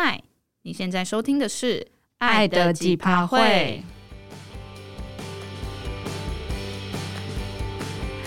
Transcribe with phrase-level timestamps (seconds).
[0.00, 0.22] 嗨，
[0.62, 1.80] 你现在收听的是
[2.18, 3.82] 《爱的几趴会》。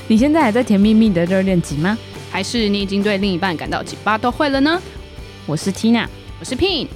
[0.10, 1.97] 你现在还在甜蜜蜜的热恋期吗？
[2.29, 4.81] 还是你已经对另一半感到几趴都会了呢？
[5.47, 6.10] 我是 Tina，
[6.42, 6.89] 我是 Pin。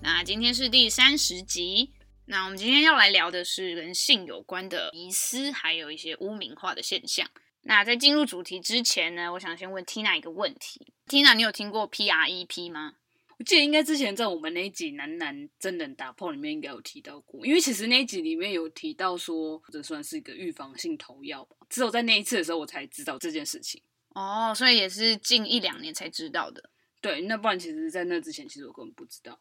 [0.00, 1.92] 那今天是第三十集。
[2.24, 7.28] 那我们今天要来聊的是跟性有关的迷思，还有一些污名化的现象。
[7.62, 12.94] 那在进入主题之前呢，我想先问 Tina 一个问题：Tina，你有听过 PREP 吗？
[13.38, 21.56] 我记得应该之前在我们那一集男男真人打炮里面应该有提到过，因为其实那一集里面有提到说这算是一个预防性投药吧。
[21.70, 23.82] 只有在那一次的时候我才知道这件事情。
[24.10, 26.70] 哦，所以也是近一两年才知道的。
[27.00, 29.38] 对，那不然其实在那之前其实我根本不知道。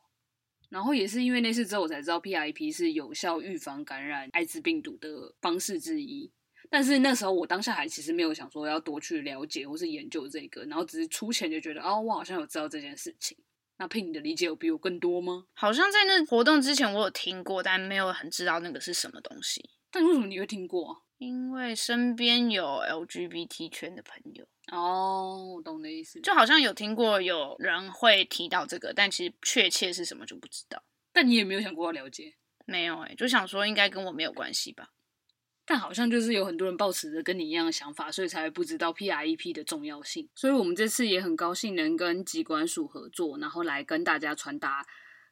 [0.69, 6.31] 然后也是因为那次之后我才知道 PREP 是有效预防感染艾滋病毒的方式之一。
[6.69, 13.35] 但是那时候我当下还其实没有想说要多去了解或是研究这个，然后只是出钱就觉得哦，我好像有知道这件事情。
[13.77, 15.45] 那 Pin 你的理解有比我更多吗？
[15.53, 19.69] 好像在那活动之前我有听过，但没有很知道那个是什么东西。
[19.89, 20.97] 但为什么你会听过啊？
[21.17, 24.45] 因为身边有 LGBT 圈的朋友。
[24.71, 26.19] 哦，我懂的意思。
[26.21, 30.83] 就好像有听过有人会提到这个，但其实确切是什么就不知道。
[31.11, 32.35] 但你也没有想过要了解？
[32.65, 34.91] 没有哎、欸，就想说应该跟我没有关系吧。
[35.69, 40.27] 但好像就是有很多人抱持着跟你一样的想法，所以才会不知道 PREP 的重要性。
[40.33, 44.83] 所以我们这次也很高兴能跟疾管署合作，然后来跟大家传达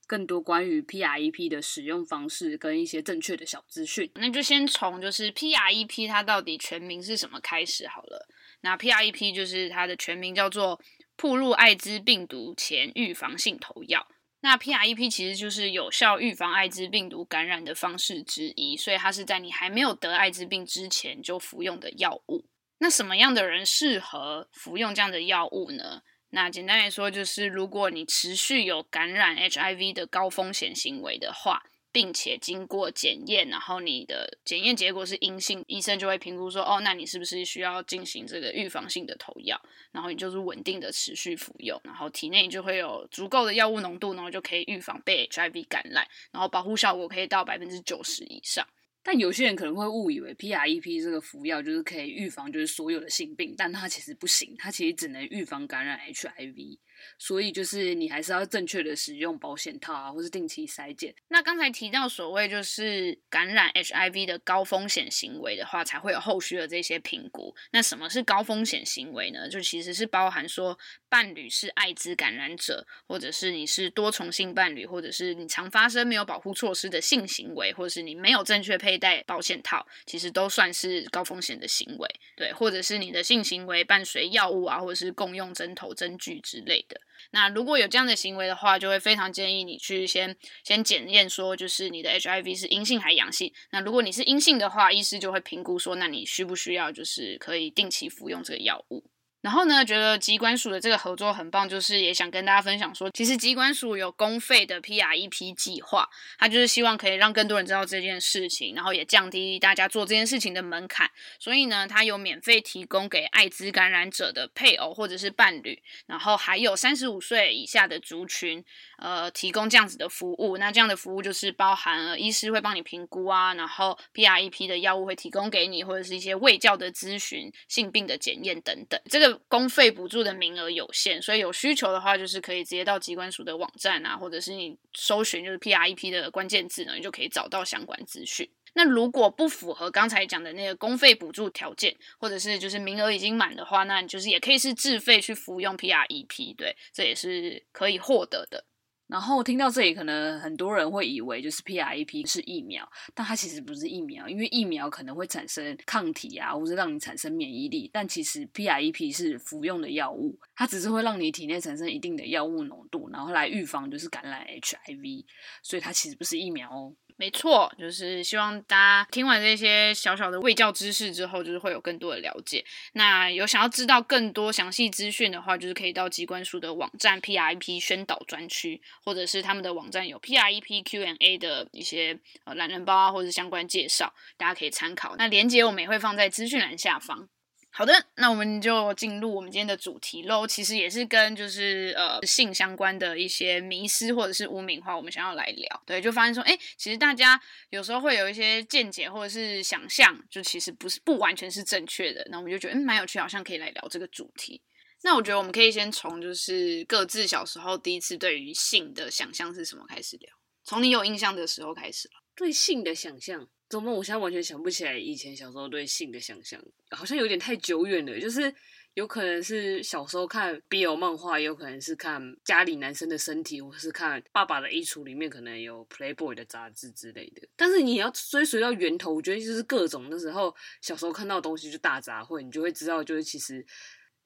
[0.05, 4.11] 更多关于 PREP 的使用方式跟一些正确的小资讯。
[4.13, 8.27] 那就先从就是 PREP 它到底全名是什么开始好了。
[8.61, 10.79] 那 PREP 就是它的全名叫做
[11.15, 14.07] 暴露艾滋病毒前预防性投药。
[14.41, 22.45] 那 PREP 其实就是有效预防艾滋病毒感染的方式之一，所以它是在你还没有得艾滋病之前就服用的药物。
[22.77, 26.03] 那什么样的人适合服用这样的药物呢？
[26.29, 31.63] 那简单来说，就是如果你持续有感染 HIV 的高风险行为的话。
[31.91, 39.59] 并且经过检验，然后你的检验结果是阴性，医生就会评估说，哦，那你是不是需要进行这个预防性的投药？
[39.91, 48.67] 然后你就是稳定的持续服用，然后体内就会有足够的药物浓度，然后就可以预防被 HIV 感染，然后保护效果可以到百分之九十以上。
[49.01, 56.77] 但有些人可能会误以为 PREP 这个服药就是可以预防就是所有的性病，但它其实不行，它其实只能预防感染 HIV。
[57.17, 61.13] 所以就是你还是要正确的使用保险套啊，或是定期筛检。
[61.27, 67.55] 那刚才提到所谓就是感染 HIV 的高风险行为的话，才会有后续的这些评估。
[67.71, 69.47] 那什么是高风险行为呢？
[69.49, 70.77] 就其实是包含说
[71.09, 82.07] 伴侣是艾滋感染者，或者是你是多重性伴侣，或者是你常发生没有保护措施的性行为，或者是你没有正确佩戴保险套，其实都算是高风险的行为。
[82.35, 86.99] 对，或者是你的性行为伴随药物啊，或者是共用针头针具之类的。
[87.31, 93.51] 那如果有这样的行为的话，就会非常建议你去先先检验，说就是你的 HIV 是阴性还是阳性。
[93.71, 99.03] 那如果你是阴性的话，医师就会评估说，那你需不需要就是可以定期服用这个药物。
[99.47, 106.05] 然后呢，觉得机关署的这个合作很棒，就是也想跟大家分享说，其实机关署有公费的 PREP 计划，
[106.37, 111.09] 它就是希望可以让更多人知道这件事情，然后也降低大家做这件事情的门槛。
[111.39, 118.61] 所以呢，它有免费提供给艾滋感染者的配偶或者是伴侣，然后还有三十五岁以下的族群，
[118.97, 120.57] 呃，提供这样子的服务。
[120.57, 128.99] 那这样的服务就是包含了医师会帮你评估啊，然后 PREP 的药物会提供给你，或者是一些卫教的咨询、性病的检验等等。
[129.09, 129.36] 这个。
[129.47, 138.49] 公费补助的名额有限，所以有需求的话，就是可以直接到机关署的网站啊，或者是你搜寻就是 PREP 的关键字呢，你就可以找到相关资讯。
[138.73, 148.65] 那如果不符合刚才讲的那个公费补助条件，或者是就是名额已经满的话，那你就是也可以是自费去服用 PREP，对，这也是可以获得的。
[149.07, 165.23] 然后听到这里，可能很多人会以为就是 PIEP 是疫苗，但它其实不是疫苗，因为疫苗可能会产生抗体啊，或者让你产生免疫力，但其实 PREP 是服用的药物，它只是会让你体内产生一定的药物浓度，然后来预防就是感染 HIV，
[165.63, 166.93] 所以它其实不是疫苗哦。
[167.19, 172.63] 没错，就是希望大家听完这些小小的卫教知识之后，就是会有更多的了解。
[172.93, 185.15] 那有想要知道更多详细资讯的话，就是可以到机关署的网站 PIEP 宣导专区，或者是他们的网站有 PREP Q N A 的一些呃懒人包啊，或者相关介绍，大家可以参考。
[185.15, 187.29] 那连接我们也会放在资讯栏下方。
[187.69, 190.45] 好的，那我们就进入我们今天的主题喽。
[190.45, 195.83] 其实也是跟就是呃性相关的一些迷失或者是污名化，我们想要来聊。
[195.85, 197.39] 对，就发现说，哎，其实大家
[197.69, 202.27] 有时候会有一些见解或者是想象，就其实不是不完全是正确的。
[202.29, 204.61] 那我们就觉得，嗯，蛮有趣，好像可以来聊这个主题。
[205.03, 210.29] 那我觉得我们可以先从就是各自小时候第一次对于性的想象是什么开始聊，
[210.63, 212.09] 从你有印象的时候开始。
[212.35, 216.61] 对性的想象，怎么我现在完全想不起来以前小时候对性的想象，
[216.91, 218.19] 好像有点太久远了。
[218.19, 218.53] 就是
[218.93, 227.47] 有可能是小时候看 BL 漫画，也有可能是看家里男生的身体，或是看爸爸的衣橱里面可能有 Playboy 的杂志之类的。
[227.55, 233.65] 但是你要追随到源头，我觉得就是各种那时候小时候看到的东西就大杂烩，你就会知道，就是其实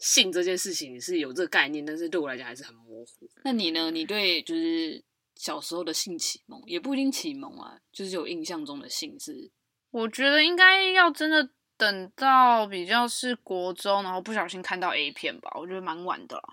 [0.01, 3.29] 性这件事情是有这个概念，但是对我来讲还是很模糊。
[3.45, 3.89] 那你呢？
[3.89, 5.01] 你对就是。
[5.33, 9.49] 小时候的性启蒙也不一定启蒙啊，就是有印象中的性是，
[9.89, 16.43] 我觉得应该要真的等到比较是国中，然后不小心看到 A 片吧，我觉得蛮晚的啦。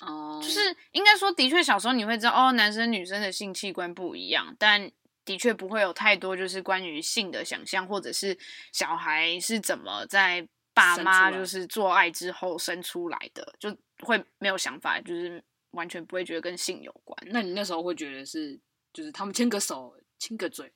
[0.00, 0.58] 哦，就是
[0.90, 4.90] 应该说，的确小时候你会知道哦，男生女生的性器官不一样，但
[5.24, 8.36] 的确不会有太多就是关于性的想象，或者是
[8.72, 15.42] 小孩是怎么在爸妈就是做爱之后生出来的，就会没有想法，就是。
[15.74, 17.18] 完全不会觉得跟性有关。
[17.32, 18.56] 那你那时候会觉得是，
[18.92, 20.72] 就是他们牵个手、亲个嘴，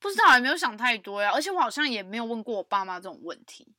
[0.00, 1.30] 不知道，也没有想太多呀。
[1.34, 3.74] 而且我好像也没有问过我爸妈这种问题。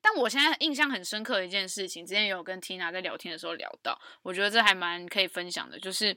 [0.00, 6.16] 但我现在印象很深刻的一件事情，之前有跟 Tina 在聊天的时候聊到，我觉得这还蛮可以分享的，就是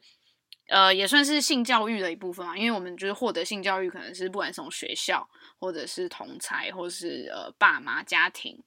[0.70, 2.58] 呃，也算是性教育的一部分嘛。
[2.58, 8.64] 因为我们就是获得性教育，可能是不管是从学校，或者是同才，或者是呃爸妈家庭。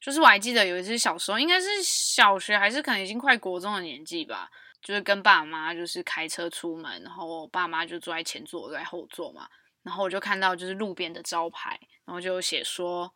[0.00, 4.50] 就是我还记得有一次小时候，应该是小学还是可能已经快国中的年纪吧。
[4.80, 9.48] 就是跟爸妈就是开车出门，然后爸妈就坐在前座，我在后座嘛。
[9.82, 13.12] 然后我就看到就是路边的招牌，然后就写说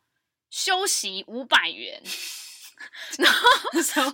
[0.50, 2.02] 休息五百元。
[3.19, 3.49] 然后，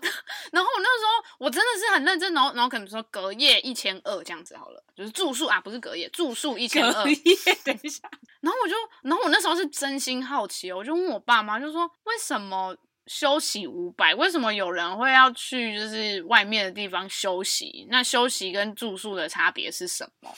[0.52, 7.04] 然后我那时候我真的是很认真，然后然后可能说隔夜一千二这样子好了，就是住宿啊，不是隔夜住宿一千二。
[7.04, 8.08] 隔夜，等一下。
[8.40, 12.76] 然后我就，然后我那时候是真心好奇，我就问我爸妈，就说为什么？
[13.10, 17.86] 休息五百，为什么有人会要去就是外面的地方休息？
[17.88, 20.30] 那休息跟住宿的差别是什么？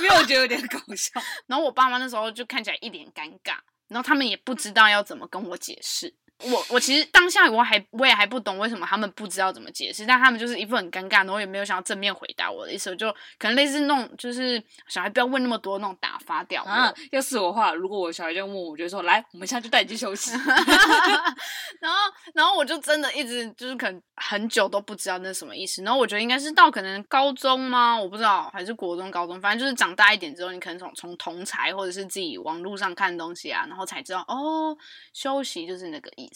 [0.00, 1.20] 因为我觉得有点搞笑。
[1.46, 3.58] 然后我爸妈那时候就看起来一脸尴尬，
[3.88, 6.14] 然后他们也不知道要怎么跟我解释。
[6.42, 16.92] 我我其实当下我还我也还不懂为什么他们不知道怎么解释，但他们就是一副很尴尬，然后也没有想要正面回答我的意思，就可能类似那种就是小孩不要问那么多那种打发掉啊。
[17.10, 20.30] 要是我的话，如果我小孩这样问我，我就说来，我们现在就带你去休息。
[21.80, 21.98] 然后
[22.34, 25.82] 然后我就真的一直就是可能很久都不知道那是什么意思。
[25.82, 27.96] 然后我觉得应该是到可能高中吗？
[27.98, 34.76] 我不知道，还是国中、高中，反正就是长大一点之后，你可能从从同才或者是自己网络上看东西啊，然后才知道哦，
[35.12, 36.29] 休息就是那个意思。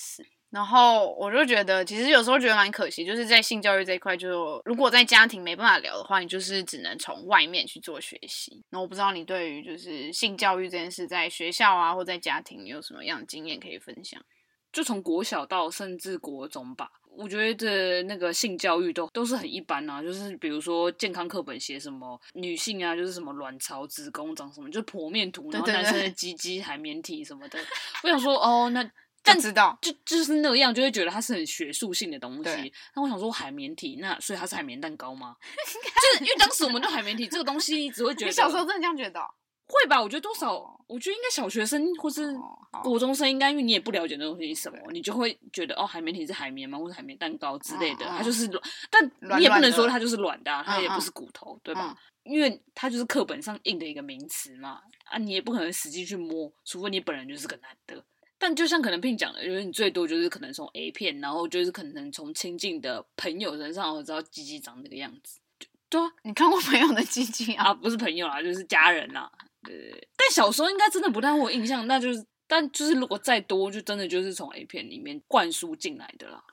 [0.51, 8.63] 然后我就觉得，其实有时候觉得蛮可惜，就是在性教育这一块就，就如果在家庭没办法聊的话，你就是只能从外面去做学习。
[8.71, 14.25] 那我不知道你对于就是性教育这件事，在学校啊或在家庭，你有什么样的经验可以分享？
[14.73, 27.59] 就从国小到甚至国中吧，我觉得那个性教育都都是很一般啊，就是比如说健康课本写什么女性啊，就是什么卵巢、子宫长什么，就是剖面图，然后男生的鸡鸡、海绵体什么的。
[28.05, 28.89] 我想说，哦，那。
[29.25, 32.73] 但知道，就就是那个样，就会觉得它是很学术性的东西。
[32.95, 35.35] 那我想说海绵体，那所以它是海绵蛋糕吗？
[35.43, 39.21] 就是因为当时我们对海绵体这个东西，只会觉得你小时候真的这样觉得？
[39.67, 40.01] 会吧？
[40.01, 40.53] 我觉得多少，
[40.87, 42.37] 我觉得应该小学生或是
[42.83, 46.79] 国中生应该，因为你也不了解那东西是什么，你就会觉得哦，海绵体是海绵吗？
[46.79, 51.97] 或者海绵蛋糕之类的，它就是软，但你也不能说它就是软的，它也不是骨头，对吧？
[52.25, 58.05] 因为它就是课本上印的一个名词嘛，啊，你也不可能实际去摸，除非你本人就是个男的。
[58.45, 65.41] 但就像可能 Pin 讲的，就是你最多就是可能从 A 片，然后就是可能从亲近的朋友身上，我知道鸡鸡长那个样子。
[65.89, 67.69] 对啊，你看过朋友的鸡鸡啊？
[67.69, 69.33] 啊，不是朋友啦，就是家人啦。
[69.63, 70.09] 对对对。
[70.15, 76.45] 但小时候应该真的不太会有印象，那就是，但就是如果再多，就真的就是从 A 片里面灌输进来的啦。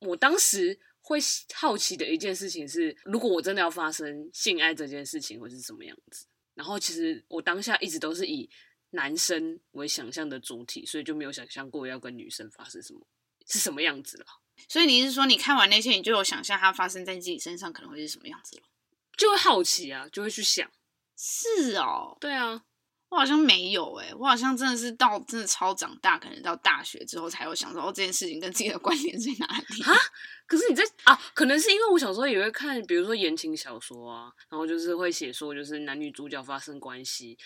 [0.00, 1.20] 我当时会
[1.54, 6.26] 好奇的一件事情是，如果我真的要发生性爱这件事情，会是什么样子？
[6.56, 8.50] 然后其实我当下一直都是以。
[8.96, 13.06] 男生为想象的主体，所以就没有想象过要跟女生发生什么，
[13.46, 14.26] 是什么样子了。
[14.68, 18.62] 所以你是说，你看完那些，你就有想象它发生在自己身上可能会是什么样子了？
[19.16, 20.68] 就会好奇啊，就会去想。
[21.16, 22.62] 是哦，对啊，
[23.10, 29.94] 我好像没有诶、欸，我好像真的是到真的超长大，可能到大学之后才有想到哦，这件事情跟自己的关联在哪里啊？
[30.46, 37.38] 可是你在啊，可能是因为我小时候也会看，比如说言情小说啊，然后就是会写说，就是男女主角发生关系。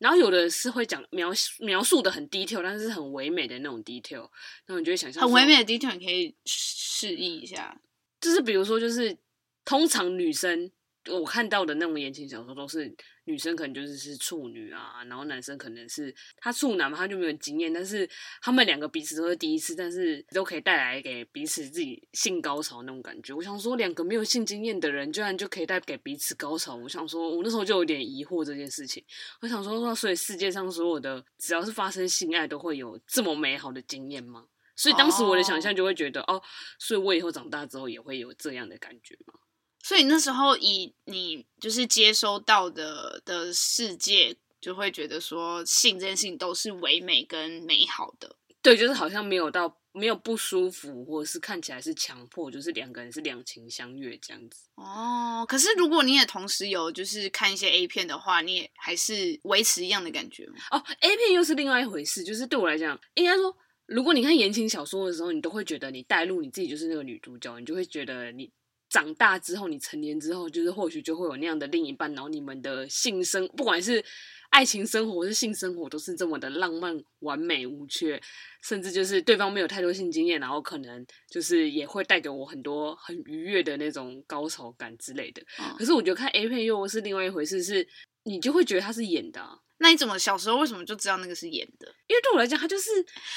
[0.00, 1.30] 然后有的是会讲描
[1.60, 4.28] 描述的很 detail，但是很唯美的那种 detail，
[4.64, 7.80] 然后你就会想象很唯美的 detail，你可以示意一下。
[8.20, 9.16] 就是比如说，就是
[9.64, 10.70] 通常女生
[11.10, 12.92] 我看到的那种言情小说都是
[13.24, 18.08] 女生可能就是是处女啊，然后男生可能是他处男嘛，他就没有经验，但是
[18.40, 23.34] 他们两个彼此都是第一次，但是都可以带来给彼此自己性高潮那种感觉。
[23.34, 29.04] 我想说，两个没有性经验的人居然就可以带给彼此高潮，我想说，我那时候就有点疑惑这件事情。
[29.40, 34.46] 我想说，说所以世界上所有的只要是发生性爱都会有这么美好的经验吗？
[34.76, 36.38] 所以当时我的想象就会觉得，oh.
[36.38, 36.42] 哦，
[36.78, 39.34] 所以我以后长大之后也会有这样的感觉吗？
[39.82, 48.36] 所以那时候以你就是接收到的的世界，就会觉得说性这件事情都是唯美跟美好的。
[48.62, 54.68] 对，就是好像没有到没有不舒服，或者是看起来是强迫，就是两个人是两情相悦这样子。
[54.74, 60.56] 哦，可是如果你也同时有就是看一些 A 片的话，你也还是维持一样的感觉吗？
[60.72, 63.56] 哦，A 片又是另外一回事，就是对我来讲，应该说。
[63.86, 68.48] 如果你看言情小说的时候，你都会觉得你带入你自己就是那个女主角，你就会觉得你
[68.90, 74.04] 长大之后，你成年之后，就是或许就会有那样的另一半，然后你们的性生，不管是
[74.50, 78.20] 爱情生活或是性生活，都是这么的浪漫、完美无缺，
[78.62, 85.40] 甚至就是对方没有太多性经验，然后可能就是也会带给我很多很愉悦的那种高潮感之类的。
[85.60, 85.74] 嗯。
[85.78, 87.86] 可是我觉得看 A 片又是另外一回事，是
[88.24, 89.56] 你就会觉得他是演的啊。
[89.82, 91.86] 那你怎么小时候为什么就知道那个是演的？
[92.06, 92.90] 因为对我来讲，它就是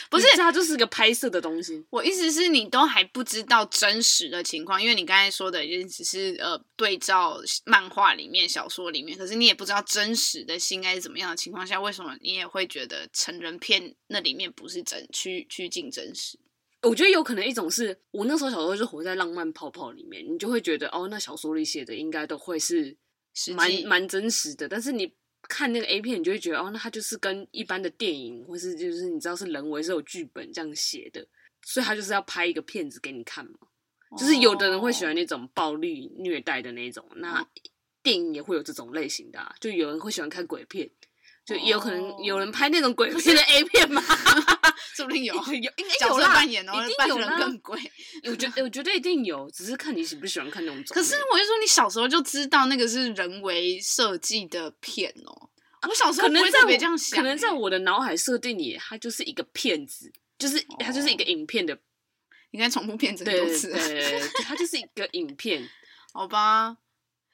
[0.10, 1.82] 不是它就是个拍摄的东西。
[1.90, 16.38] 我意思是你都还不知道真实的情况，因为你刚才说的也只是呃对照漫画里面、小说里面，可是你也不知道真实的性该是怎么样的情况下，为什么你也会觉得成人片那里面不是真趋趋近真实？
[16.82, 22.98] 我觉得有可能一种是我那时候小时候就活在浪漫泡泡里面，你就会觉得哦，那小说里写的应该都会是
[23.56, 25.14] 蛮蛮真实的，但是你。
[25.48, 31.26] 看那个 A 片，你就会觉得哦，那它就是跟一般的电影，或是就是你知道是人为是有剧本这样写的，
[31.64, 33.54] 所以他就是要拍一个片子给你看嘛。
[34.10, 34.20] Oh.
[34.20, 37.46] 就是有的人会喜欢那种暴力虐待的那种，那
[38.02, 39.56] 电影也会有这种类型的啊。
[39.60, 40.90] 就有人会喜欢看鬼片，
[41.46, 44.02] 就也有可能有人拍那种鬼片的 A 片嘛。
[44.96, 47.80] 说不定有，有，应该有啦，一定有人更鬼。
[48.30, 50.84] 我觉得，我觉得一定有，只是看你喜不喜欢看那种。
[50.90, 55.50] 可是我就说，你小时候就知道那个是人为设计的片哦、喔。
[55.90, 61.78] 我小时候可能在别这样想、欸，可能在我的脑海设定里，它就是一个骗子，就是它就是一个影片的。
[62.52, 65.68] 应该重复片子很多次，对，它就是一个影片，
[66.14, 66.78] 好吧？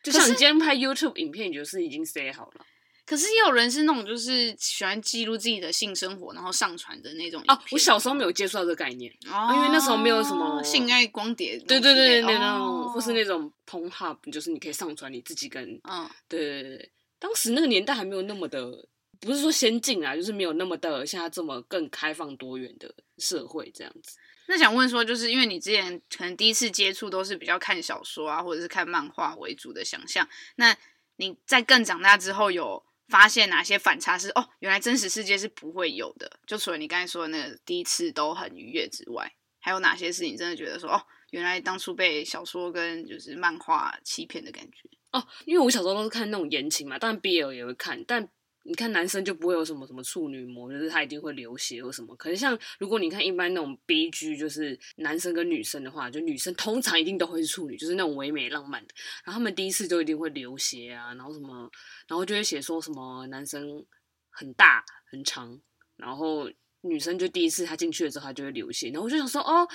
[0.01, 2.65] 就像你今天拍 YouTube 影片，你就是已经 say 好了。
[3.09, 7.59] 可是也有人是那种就是喜欢记录自己的性生活，然后上传的那种哦。
[7.71, 18.87] 我小时候没有接触到这个概念，哦，因为那时候没有什么性爱光碟，对对对，那种、哦、或是那种 Pornhub，就是你可以上传你自己跟，嗯，对对对，当时那个年代还没有那么的，
[19.19, 24.19] 不是说先进啊，就是没有那么的现在这么更开放多元的社会这样子。
[24.47, 30.77] 那想问说，就是因为你之前可能第一次接触都是比较看小说啊，或者是看漫画为主的想象，那
[31.15, 32.83] 你在更长大之后有？
[33.09, 36.39] 发现哪些反差是哦，原来真实世界是不会有的。
[36.45, 41.01] 就除了你刚才说的那个第一次都很愉悦之外，还有哪些事情真的觉得说哦，
[41.31, 45.27] 原来当初被小说跟就是漫画欺骗的感觉哦？
[45.45, 48.29] 因为我小时候都是看那种言情嘛，当然 BL 也会看，但。
[48.69, 52.15] 你看男生就不会有什么什么处女膜，就是他一定会流血或什么。
[52.17, 58.93] 可是像如果你看一般那种 BG，就是男生跟女生的话，就女生通常一定都会是处女，就是那种唯美浪漫的。
[59.25, 61.67] 然后他们第一次就一定会流血啊，然后什么，
[62.07, 63.83] 然后就会写说什么男生
[64.29, 65.59] 很大很长，
[65.95, 66.47] 然后
[66.81, 68.91] 女生就第一次他进去了之后他就会流血。
[68.91, 69.67] 然后我就想说哦，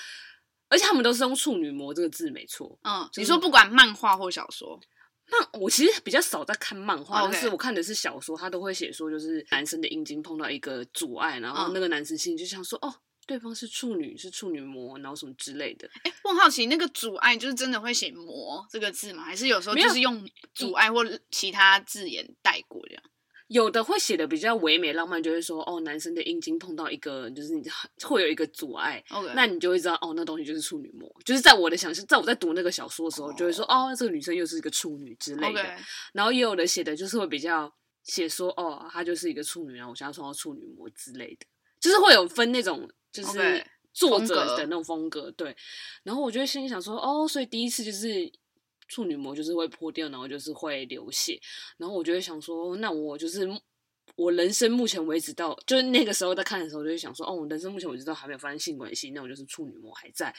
[0.68, 2.78] 而且他们都是用处女膜这个字没错。
[2.84, 4.80] 嗯，你说不管漫画或小说。
[5.40, 12.94] 漫我其实比较少在看漫画，但是我看的是小说，他都会写说，就是男生的阴茎碰到一个阻碍，然后那个男生心里就想说，哦，
[13.26, 15.88] 对方是处女，是处女膜，然后什么之类的。
[16.02, 19.22] 哎，我很好奇，那个阻碍就是真的会写“膜”这个字吗？
[19.24, 23.02] 还是有时候就是用阻碍或其他字眼带过这样？
[23.48, 27.62] 有的会写的比较唯美浪漫，就会说哦，男生的阴茎碰到一个，就是你
[28.02, 31.10] 会有一个阻碍.那你就会知道哦，那东西就是处女膜。
[31.24, 33.92] 就是在我的想象，在我在读那个小说的时候，就会说、oh.
[33.92, 35.62] 哦，这个女生又是一个处女之类的。
[36.14, 37.70] 然后也有的写的就是会比较
[38.02, 41.46] 写说哦，她就是一个处女，然后我想要创造处女膜之类的，
[41.78, 45.30] 就是会有分那种就是作者的那种风格。
[45.32, 45.54] 对，
[46.02, 48.32] 然后我就会心里想说哦，所以第一次就是。
[48.88, 51.40] 处女膜就是会破掉，然后就是会流血，
[51.76, 53.48] 然后我就会想说，那我就是
[54.16, 60.34] 我人生目前为止到就是那个时候在看的时候，就会想说，哦，我人生目前为止都还没有发生性关系，那我就是处女膜还在。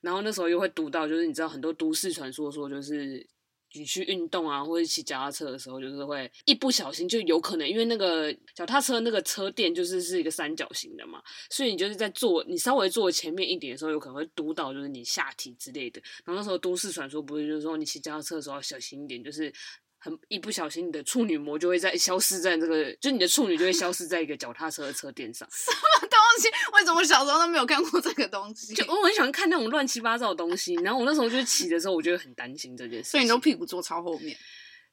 [0.00, 3.26] 然后那时候又会读到，就是你知道很多都市传说说，就是
[3.72, 16.02] 你去运动啊，或者骑脚踏车的时候，就是会一不小心就有可能，因为那个脚踏车那个车垫就是是一个三角形的嘛，所以你就是在坐，你稍微坐前面一点的时候，有可能会堵到就是你下体之类的。
[16.24, 19.52] 然后那时候都市传说不是就是说你骑脚踏车的时候要小心一点，就是
[20.02, 25.46] 很一不小心你的处女膜就会在消失在这个，就你的处女就会消失在一个脚踏车的车垫上。
[25.52, 26.48] 什么东西？
[26.72, 28.72] 为什么小时候都没有看过这个东西？
[28.74, 33.10] 就我很喜欢看那种乱七八糟的东西，然后我那时候就骑的时候，我就会很担心这件事。
[33.10, 34.34] 所以你都屁股坐超后面。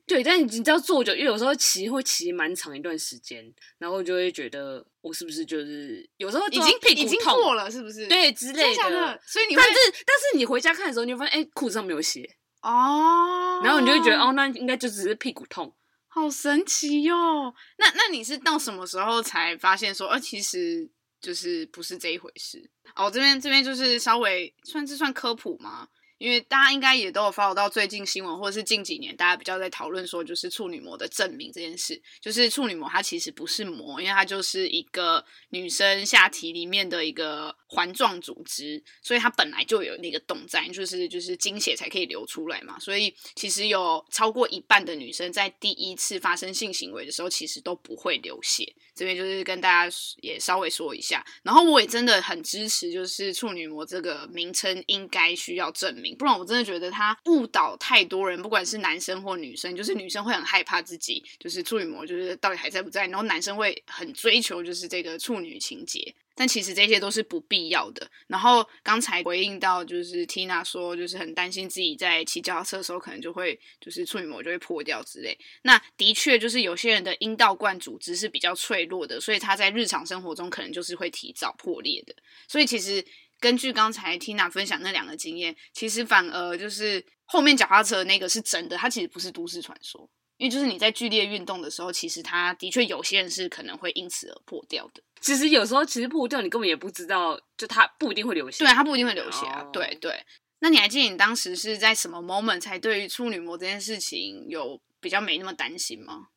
[0.05, 3.43] 对，但你你知道坐久，因为有时候骑会骑蛮长一段时间，
[3.77, 8.07] 然后就会觉得我是不是就是有时候已经屁股已经过了，是不是？
[8.07, 8.89] 对，之类的。
[8.89, 12.37] 的所以你会但是但是你回家看的时候，你会发现，哎，裤子上没有血
[12.69, 15.73] 哦，然后你就会觉得，哦，那应该就只是屁股痛。
[16.09, 17.53] 好神奇哟、哦！
[17.77, 20.89] 那那你是到什么时候才发现说，呃，其实
[21.21, 22.69] 就是不是这一回事？
[22.95, 25.87] 哦，这边这边就是稍微算是算科普吗？
[26.17, 32.01] 因为大家应该也都有 follow 到最近新闻，或者是近几年大家比较在讨论说，就是处女膜的证明这件事。
[32.19, 42.79] 就是处女膜它其实不是膜，因为它就是一个女生下体里面的一个环状组织，所以它本来就有那个洞在，就是就是经血才可以流出来嘛。
[42.79, 48.73] 所以其实有超过一半的女生在第一次发生性行为的时候，其实都不会流血。
[48.95, 51.23] 这边就是跟大家也稍微说一下。
[51.43, 68.09] 然后我也真的很支持，就是处女膜这个名称应该需要证明不然我真的觉得他误导太多人，不管是男生或女生，就是女生会很害怕自己就是处女膜，就是到底还在不在，然后男生会很追求就是这个处女情节，但其实这些都是不必要的。
[68.27, 75.37] 然后刚才回应到就是 Tina 说，就是很担心自己在骑脚踏车的时候可能就会就是处女膜就会破掉之类。
[75.63, 82.15] 那的确就是有些人的阴道冠组织是比较脆弱的，所以他在日常生活中可能就是会提早破裂的。
[82.47, 83.03] 所以其实。
[83.39, 90.09] 根据刚才 Tina 分享那两个经验，其实反而就是后面脚踏车的那个是真的，它其实不是都市传说。
[90.37, 95.01] 因为就是你在剧烈运动的时候，其实它的确有些人是可能会因此而破掉的。
[95.19, 98.63] 其实有时候其实破掉你根本也不知道，就它不一定会流血。
[98.63, 99.61] 对，它不一定会流血啊。
[99.61, 99.73] Oh.
[99.73, 100.23] 对对。
[100.59, 106.27] 那你还记得你当时是在什么 moment 才对于处女膜这件事情有比较没那么担心吗？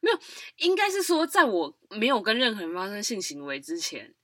[0.00, 0.18] 没有，
[0.58, 4.14] 应该是说在我没有跟任何人发生性行为之前。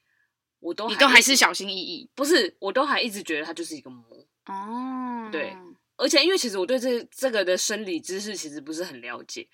[0.62, 4.04] 我都你都还是小心翼翼，不是，我都还一直觉得它就是一个魔
[4.47, 5.28] 哦。
[5.33, 5.57] 对，
[5.97, 9.47] 而且因为其实我对这这个的生理知识其实不是很了解，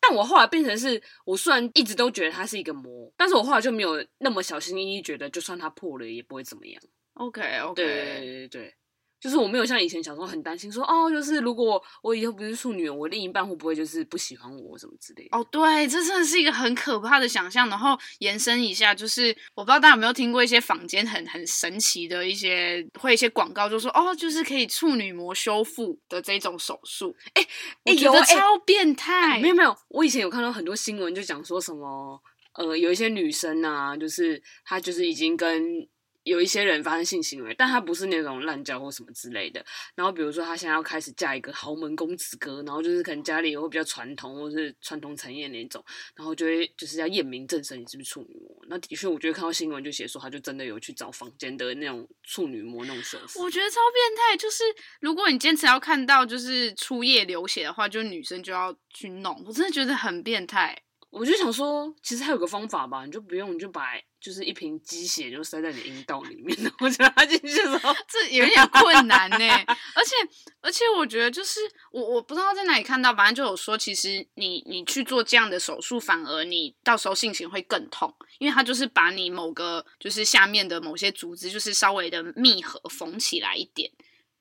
[0.00, 6.82] 但我后来变成是，我虽然一直都觉得它是一个魔，但是我后来就没有那么小心翼翼，觉得就算它破了也不会怎么样。
[7.14, 8.74] OK OK，对对对对。
[9.26, 15.36] 就是我没有像以前小时候很担心说哦，就是如果我以后不是处女，我另一半会不会就是不喜欢我什么之类的？
[15.36, 17.68] 哦，对，这真的是一个很可怕的想象。
[17.68, 27.12] 然后延伸一下，就是我不知道大家有没有听过一些坊间很很神奇的一些，会一些广告，就说哦，就是可以处女膜修复的这种手术。
[27.34, 29.40] 哎、欸，我觉得超变态。
[29.40, 32.22] 没有没有，我以前有看到很多新闻，就讲说什么
[32.54, 35.88] 呃，有一些女生啊，就是她就是已经跟。
[36.26, 39.64] 有一些人发生性行为，但他不是那种滥交或什么之类的。
[39.94, 45.82] 然后比如说他现在要开始嫁一个豪门公子哥，然后就是可能家里也会比较传统，或是传统产业那种，
[46.16, 48.64] 然后就会就是要验明正身，你是不是处女膜。
[48.68, 53.40] 那的确，我觉得看到新闻就写说，他就真的有去找房间的那种处女膜那种手术。
[53.40, 54.64] 我觉得超变态，就是
[55.00, 59.40] 如果你坚持要看到就是初夜流血的话，就女生就要去弄。
[59.46, 60.76] 我真的觉得很变态。
[61.08, 63.92] 我就想说，其实还有个方法吧，你就不用，你就把。
[64.26, 69.36] 就是一瓶鸡血就塞在你阴道里面，我觉得他进去的时候， 这有点困难呢。
[69.94, 70.16] 而且
[70.60, 71.60] 而且，我觉得就是
[71.92, 83.88] 我我不知道在哪里看到，反正就有说，其实你你去做这样的手术，反而你到时候性行会更痛，因为它就是把你某个就是下面的某些组织，就是稍微的密合缝起来一点。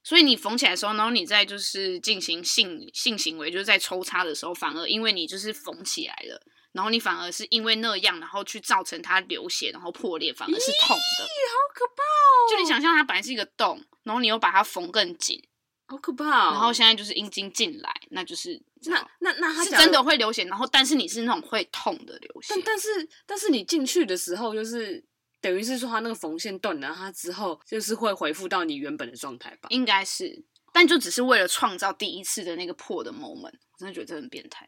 [0.04, 6.42] 所以你缝起来的时候，然后你再就是进行性性行为，就是在抽插的时候，反而因为你就是缝起来了。
[6.76, 11.24] 然后你反而是因为那样，然后去造成它流血，然后破裂，反而是痛的。
[11.24, 12.52] 好可怕哦！
[12.52, 15.42] 就你想象它本来是一个洞，然后你又把它缝更紧，
[15.88, 16.52] 好可怕哦。
[16.52, 22.48] 然后现在就是阴茎进来，那就是那那那它是真的会流血，然后但是你是那种会痛的流血。
[22.50, 25.02] 但但是但是你进去的时候，就是
[25.40, 29.70] 等于是说它那个缝线断了，它之后就是会恢复到你原本的状态吧？
[29.70, 34.68] 应该是，但就只是为了创造第一次的那个破的 moment，我真的觉得这很变态。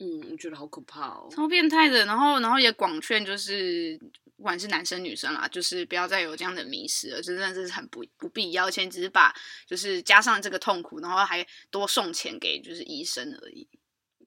[0.00, 2.04] 嗯，我觉得好可怕哦，超变态的。
[2.06, 3.98] 然后，然后也广劝，就是
[4.36, 9.34] 不管是男生女生啦，就是不要再有这样的迷失了，就真的是很不不必要，而且只是把
[9.66, 13.68] 就是加上这个痛苦，然后还多送钱给就是医生而已。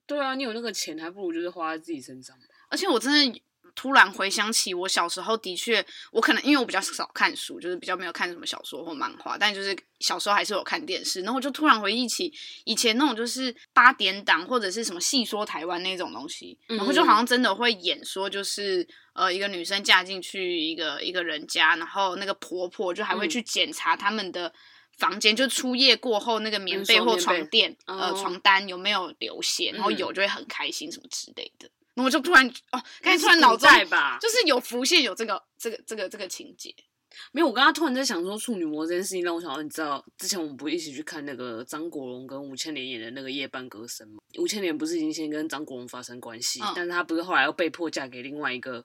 [0.06, 2.36] 对啊，你有那个钱，还不如就是花在自己身上。
[2.70, 3.42] 而且我真的。
[3.78, 24.52] 突然回想起我小时候的确，我可能因为我比较少看书，就是比较没有看什么小说或漫画，但就是小时候还是有看电视，然后我就突然回忆起以前那种就是八点档或者是什么戏说台湾那种东西，然后就好像真的会演说就是呃一个女生嫁进去一个一个人家，然后那个婆婆就还会去检查他们的
[24.96, 31.70] 房间，就初夜过后那个棉被或床垫呃床单有没有流血，然后有就会很开心什么之类的。
[32.04, 36.74] 我就突然哦，刚才突然脑中吧，就是有浮现有这个这个这个这个情节。
[37.32, 44.18] 没有，我刚刚突然在想说处女膜这件事情，让我想到，你知道之前我们不是一起去看那个张国荣跟吴千莲演的那个夜半歌声吗？
[44.38, 48.84] 吴千莲不是已经先跟张国荣发生关系，嗯、但是她不是后来又被迫嫁给另外一个。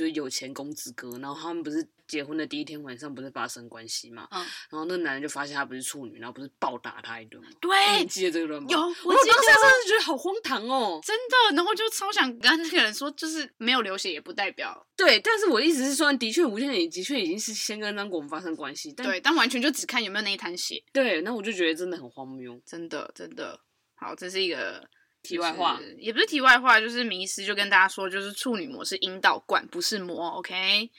[0.00, 4.26] 就是有钱公子哥，然后他们不是结婚的第一天晚上不是发生关系嘛？
[4.30, 7.50] 嗯，然后那个男人就发现他不是处女，然后不是暴打他一顿吗？
[7.60, 8.66] 对，你记得这个人吗？
[8.70, 23.60] 有，我，我当时真的觉得好荒唐哦，真的，然后就超想跟那个人说，就是没有流血也不代表 对，但是我的意思是说，的确吴倩莲的确已经是先跟张国荣发生关系，但对，但完全就只看有没有那一滩血，对，那我就觉得真的很荒谬，真的真的，
[23.94, 24.88] 好，这是一个。
[25.22, 30.90] 题外话、就是、也不是题外话，就是迷失就跟大家说，就是处女膜是阴道管，不是膜，OK。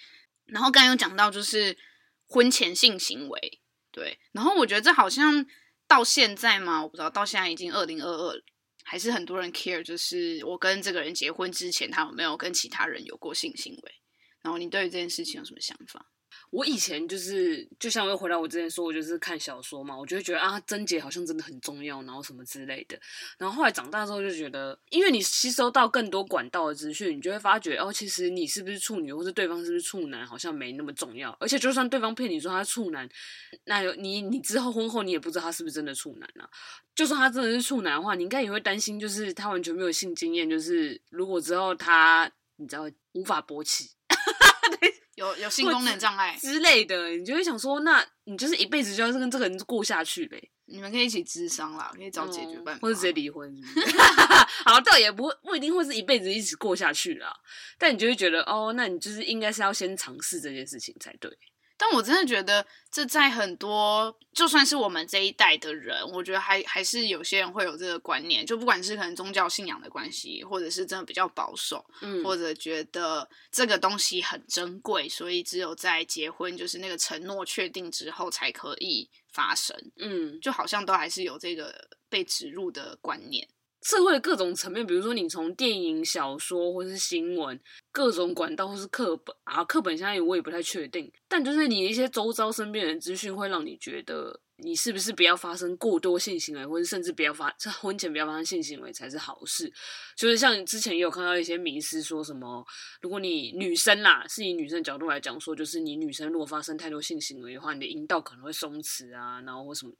[0.45, 1.77] 然后刚刚有讲到就是
[2.27, 4.19] 婚前性行为，对。
[4.31, 5.45] 然后我觉得这好像
[5.87, 8.43] 到现在嘛，我不知道到现在已经二零二二，
[8.83, 13.91] 还是很多人 care，就是我跟这个人结婚之前，他有没有跟其他人有过性行为？
[14.41, 16.05] 然后你对于这件事情有什么想法？
[16.51, 22.99] 我以前就是，就像又回到我之前说，我就是看小说嘛，我就会觉得啊，贞洁好像真的很重要，然后什么之类的。
[23.37, 31.31] 然后后来长大之后就觉得，因为你吸收到更多管道的资讯，你就会发觉哦，其实你是不是处女，或是对方是不是处男，好像没那么重要。
[31.39, 33.07] 而且就算对方骗你说他是处男，
[33.63, 36.49] 那你你之后婚后你也不知道他是不是真的处男啊。
[36.93, 42.83] 就算他真的是处男的话，你应该也会担心，就是他完全没有性经验，就是如果之后他你知道
[43.13, 43.89] 无法勃起。
[45.21, 50.41] 有有性功能障碍之类的，你就会想说，那你就是一辈子就要跟这个人过下去呗。
[50.65, 53.97] 你们可以一起咨商啦，可以找解决办法，或者直接离婚是是？
[54.65, 57.31] 好，倒也不不一定会是一辈子一直过下去啦。
[57.77, 61.29] 但你就会觉得，哦，那你就是应该是要先尝试这件事情才对。
[61.81, 81.73] 但我真的觉得，这在很多就算是我们这一代的人，我觉得还还是有些人会有这个观念，就不管是可能宗教信仰的关系，或者是真的比较保守，嗯，或者觉得这个东西很珍贵，所以只有在结婚就是那个承诺确定之后才可以发生，嗯，就好像都还是有这个
[82.07, 83.47] 被植入的观念。
[83.81, 87.59] 社会的各种层面，比如说你从电影、小说或是新闻，
[87.91, 99.71] 各种管道或是课本啊，课本现在我也不太确定，但就是你一些周遭身边的资讯，会让你觉得你是不是不要发生过多性行为，或者甚至不要发在婚前不要发生性行为才是好事。
[100.15, 102.65] 就是像之前也有看到一些迷思，说什么
[103.01, 109.91] 如果你女生啦，是以女生的角度来讲说，就是你女生如果发生太多性行为的话，你的阴道可能会松弛啊，然后或什么。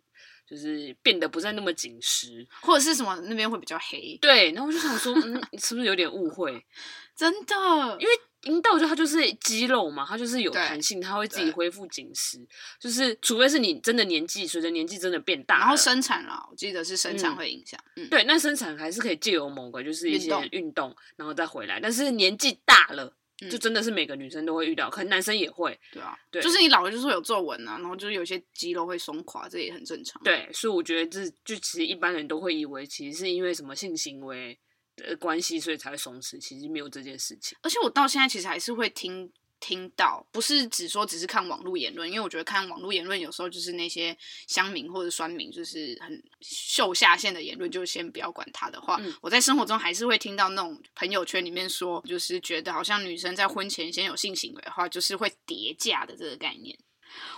[0.46, 4.18] 就是变得不再那么紧实，或者是什么那边会比较黑。
[4.22, 6.62] 对，然后我就想说，嗯，是不是有点误会？
[7.16, 7.56] 真的，
[7.98, 8.12] 因为
[8.44, 12.40] 阴道就它就是肌肉嘛，它就是有弹性，它会自己恢复紧实。
[12.80, 17.80] 就是除非是你真的年纪随着年纪真的变大，然后生产了，我记得是生产会影响。
[17.96, 21.80] 嗯，对，那生产还是可以借由某个就是一些运动，然后再回来。
[21.80, 23.16] 但是年纪大了。
[23.50, 25.76] 就真的是每个女生都会遇到，可能男生也会。
[25.92, 30.22] 对啊，对，就是你老了就是会有皱纹啊，然后就是有些肌肉会松垮，这也很正常。
[30.22, 34.60] 对，所以我觉得这就其实一般人都会以为，其实是因为什么性行为的
[35.20, 37.58] 关系，所以才会松弛，其实没有这件事情。
[37.62, 39.32] 而且我到现在其实还是会听。
[39.64, 48.98] 听到不是只说只是看网络言论，因为我觉得看网络言论有时候就是那些乡民或者酸民，就是很秀下限的言论，就先不要管他的话。
[49.00, 56.76] 嗯、我在生活中还是会听到那种朋友圈里面说，就是觉得好像女生在婚前先有性行为的话，就是会叠价的这个概念。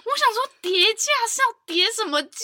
[0.05, 2.37] 我想说叠价是要叠什么价？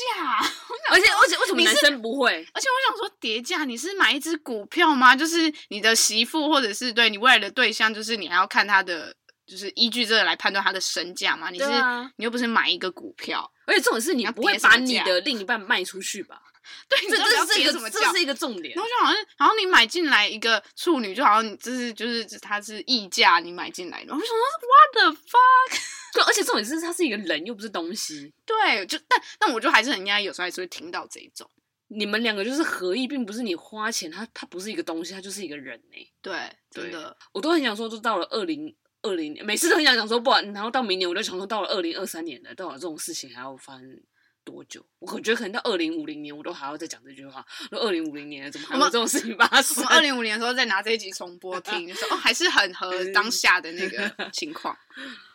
[0.89, 2.47] 而且而且为什么男生不会？
[2.53, 5.15] 而且我想说叠价，你是买一只股票吗？
[5.15, 9.15] 就是你的媳妇或者是对你未来的对象，就是你还要看他的。
[9.49, 11.49] 就是依据这个来判断他的身价嘛？
[11.49, 16.39] 你是、啊、你又不是买一个股票，而且这种事你不会把你的另一半卖出去吧？
[16.87, 18.75] 对，这这是一个这是一个重点。
[18.75, 24.13] 然后就好像，好像你买进来一个处女，就好像你这是就是它是溢价，你买进来的。
[24.13, 24.37] 我想说
[24.69, 25.81] ，What the fuck？
[26.13, 28.33] 对，而且重点是它是一个人，又不是东西。
[28.45, 31.49] 对，就但但我就还是很压抑，有时候还是会听到这一种。
[31.87, 36.11] 你们两个就是合意，并不是你花钱，它它不是一个东西，它就是一个人呢、欸。
[36.21, 38.75] 对，真的，我都很想说，就到了二零。
[39.01, 43.97] 二零年，每次都很想讲说不，然后到明年我就想说，到了二零二三年了，到了这种事情还要发生
[44.43, 44.85] 多久？
[44.99, 47.41] 我觉得可能到二零五零年，我都还要再讲这句话。
[47.69, 49.85] 说二零五零年怎么还有这种事情发生？
[49.85, 54.77] 二零五零的时候再拿这一集重播听，就 说哦，还是很合当下的那个情况。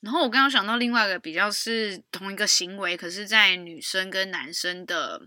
[0.00, 5.20] 然后我刚刚想到另外一个比较是同一个行为，可是在女生跟男生的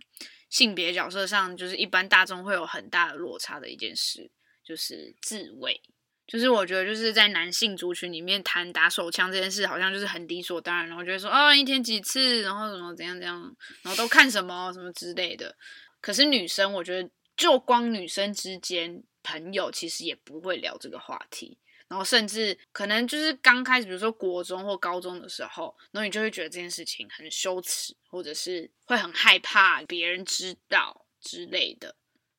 [0.50, 4.32] 性别角色上，就是一般大众会有很大的落差的一件事，
[4.64, 5.82] 就是自慰。
[6.26, 15.54] 就是我觉得就是在男性族群里面谈打手枪这件事，好像就是很理所当然，然后觉得说哦，一天几次，然后什么怎样怎样，然后都看什么什么之类的。
[16.00, 21.58] 可是女生，我觉得就光女生之间朋友，其实也不会聊这个话题。
[21.92, 31.94] 然后甚至可能就是刚开始，比如说国中或高中的时候，然后你就会觉得这件事情很羞耻，或者是会很害怕别人知道之类的，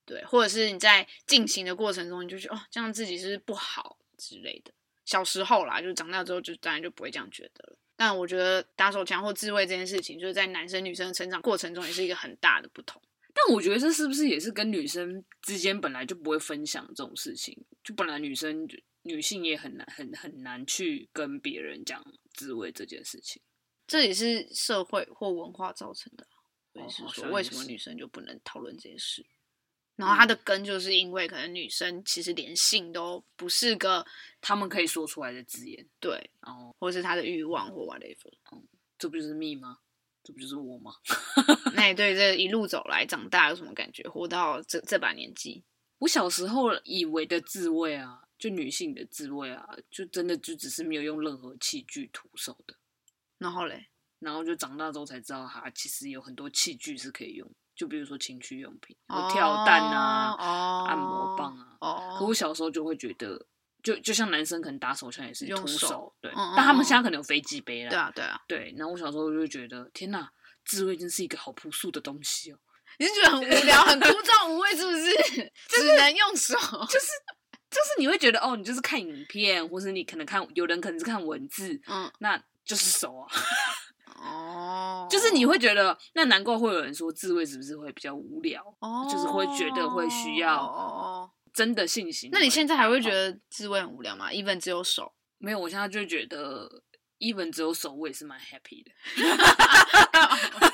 [0.06, 4.72] 对，或者是你在进行的过程中，你就觉得哦，这样自己是不好之类的。
[5.04, 7.78] 小时候啦，就长大之后就当然就不会这样觉得了。
[7.94, 13.02] 但我觉得打手枪或自慰这件事情，就是在男生女生的成长过程中也是一个很大的不同。
[13.34, 17.54] 但我觉得这是不是也是跟女生之间本来就不会分享这种事情？
[17.84, 18.78] 就本来女生就。
[19.02, 23.42] 女性也很难很很难去跟别人讲自慰这件事情，
[23.86, 26.26] 这也是社会或文化造成的。
[26.72, 29.26] 所以是说，为什么女生就不能讨论这件事？
[29.96, 34.04] 然后它的根就是因为可能女生其实连性都不是个
[34.40, 38.66] 他们可以说出来的字眼，对，然后，或是她的欲望或 whatever，嗯，
[38.98, 39.80] 这不就是蜜吗？
[40.24, 40.92] 这不就是我吗？
[41.74, 44.02] 那你对这一路走来长大有什么感觉？
[44.08, 45.62] 活到这这把年纪，
[45.98, 48.21] 我小时候以为的自慰啊。
[48.42, 52.74] 就女性的自慰啊，就真的就只是没有用任何器具徒手的。
[53.38, 53.86] 然后嘞，
[54.18, 57.48] 然后就长大之后才知道，哈，其实有很多器具是可以用。
[57.76, 61.76] 就比如说情趣用品，有跳蛋啊，哦、按摩棒啊。
[61.80, 62.16] 哦。
[62.18, 63.46] 可我小时候就会觉得，
[63.80, 66.32] 就就像男生可能打手枪也是徒手，手对。
[66.32, 67.90] 嗯、但他们现在可能有飞机杯了。
[67.90, 68.42] 对啊，对啊。
[68.48, 68.74] 对。
[68.76, 70.32] 然后我小时候就会觉得，天哪，
[70.64, 72.58] 自慰真是一个好朴素的东西哦。
[72.98, 75.52] 你是觉得很无聊、很枯燥无味，是不是？
[75.70, 76.58] 只能用手，
[76.90, 77.06] 就是。
[77.72, 83.26] 就是你会觉得哦，你就是看影片，或是你可能看，有人可能是看文字，嗯，那就是手啊。
[84.14, 88.62] 哦，就是你会觉得，那难怪会有人说自慰是不是会比较无聊？
[88.80, 92.28] 哦，就是会觉得会需要真的信心。
[92.30, 95.12] 那你现在还会觉得自慰很无聊吗？even 只有手？
[95.38, 96.82] 没有，我现在就觉得
[97.18, 98.92] even 只有手，我也是蛮 happy 的。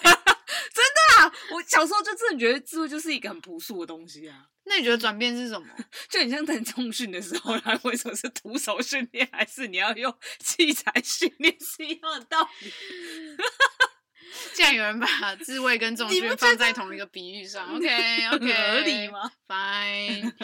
[1.50, 4.46] 我小时候就真的觉得自慰就是一个很朴素的东西啊。
[4.64, 5.66] 那你觉得转变是什么？
[6.10, 12.70] 就很像在重训的时候，他为什么是徒手训练，还是你要用器材训练是一样的道理？
[14.52, 20.34] 竟然有人把自慰跟重训放在同一个比喻上， OK OK，合理吗？Fine。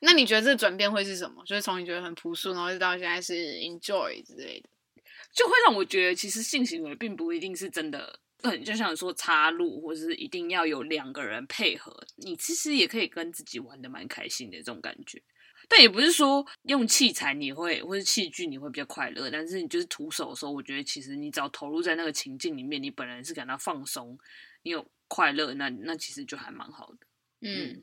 [0.00, 1.44] 那你觉得这个转变会是什么？
[1.44, 4.68] 就是从你觉得很朴素，然后到现在是 enjoy 之类的，
[5.34, 8.18] 就会让我觉得其实性行为并不一定是真的。
[8.42, 15.20] 嗯，就像说插入，或者是一定要有两个人配合，你其实也可以跟自己玩的蛮开心的这种感觉。
[15.68, 24.16] 但也不是说用器材你会，或是器具你会比较快乐，但是你就是徒手的时候，我觉得其实你只要投入在那个情境里面，你本人是感到放松，
[24.62, 27.06] 你有快乐，那那其实就还蛮好的。
[27.40, 27.82] 嗯。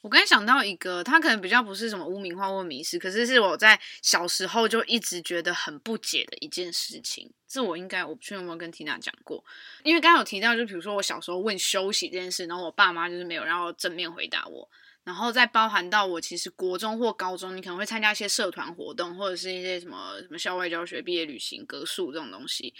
[0.00, 7.28] 我刚才想到一个，他可能比较不是什么污名化或迷思，可是是我在小时候就一直觉得很不解的一件事情。
[7.48, 9.44] 这我应该我不确定有没有跟缇娜讲过，
[9.82, 14.68] 因为刚刚有提到，就比如说我小时候问休息这件事，然后我爸妈就是没有让我正面回答我，
[15.02, 22.72] 然后再包含到我其实国中或高中，你可能会参加一些社团活动，或者是一些什么什么校外教学、毕业旅行、格数这种东西，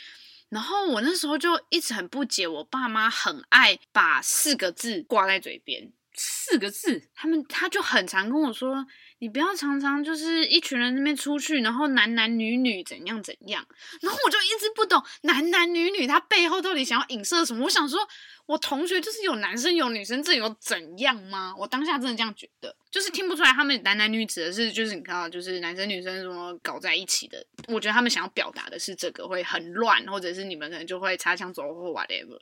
[0.50, 5.90] 然后我那时候就一直很不解，我爸妈很爱把四个字挂在嘴边。
[6.18, 8.84] 四个字，他们他就很常跟我说
[9.20, 13.64] ：“你不要常常就是一群人那边出去，然后男男女女怎样怎样。”
[14.02, 17.64] 然后我就一直不懂男男女女他背后到底想要影射什么。
[17.64, 18.00] 我想说，
[18.46, 21.54] 我同学就是有男生有女生，这有怎样吗？
[21.56, 27.46] 我当下真的这样觉得，就是听不出来他们男男女指的是就是你看到就是男生女生什么搞在一起的。
[27.68, 32.40] 我觉得他们想要表达的是这个会很乱，或者是你们可能就会擦枪走火 whatever。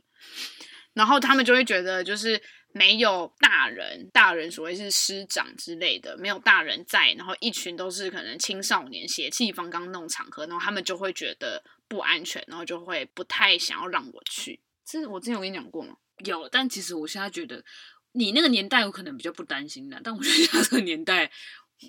[0.94, 2.40] 然后他们就会觉得就是。
[2.76, 14.60] 没有大人，大人所谓是师长之类的，没有大人在，然后一群都是可能青少年邪气方刚那种场合，然后他们就会觉得不安全，然后就会不太想要让我去。
[14.84, 15.96] 这我之前有跟你讲过吗？
[16.26, 17.64] 有，但其实我现在觉得
[18.12, 21.32] 你那个年代有可能比较不担心的，但我觉得他这个年代。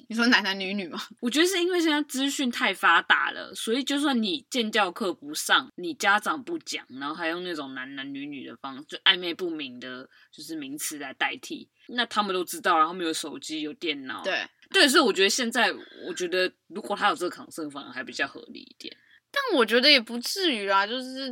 [0.10, 1.00] 你说男男女女吗？
[1.22, 15.72] 我觉得是因为现在资讯太发达了，所以就算你建教课不上，你家长不讲，然后还用那种男男女女的方式，就暧昧不明的，就是名词来代替，那他们都知道，然后没有手机，有电脑，对对，所以我觉得现在，
[16.06, 18.96] 我觉得如果他有这个抗生，反而还比较合理一点。
[19.32, 21.30] 但我觉得也不至于啦，就是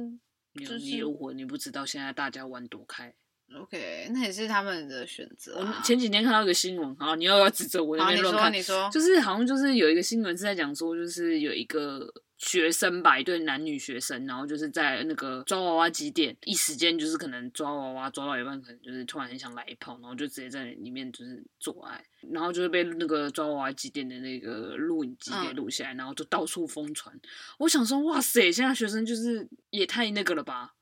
[0.59, 3.13] 就是你如果你不知道现在大家玩多开。
[3.53, 5.75] OK，那也是他们的选择、啊。
[5.77, 8.51] 我前几天看到一个新闻，好，你又要指责我那边乱看。
[8.51, 27.17] 你说，你说，就是好像就是有一个新闻是在讲说，就是有一个学生吧，一对男女学生，然后就是在那个抓娃娃机店，一时间就是可能抓娃娃抓到一半，可能就是突然很想来一炮，然后就直接在里面就是做爱，然后就是被那个抓娃娃机店的那个录影机给录下来，嗯、然后就到处疯传。
[27.59, 30.73] 我想说，哇塞，现在学生就是也太那个了吧。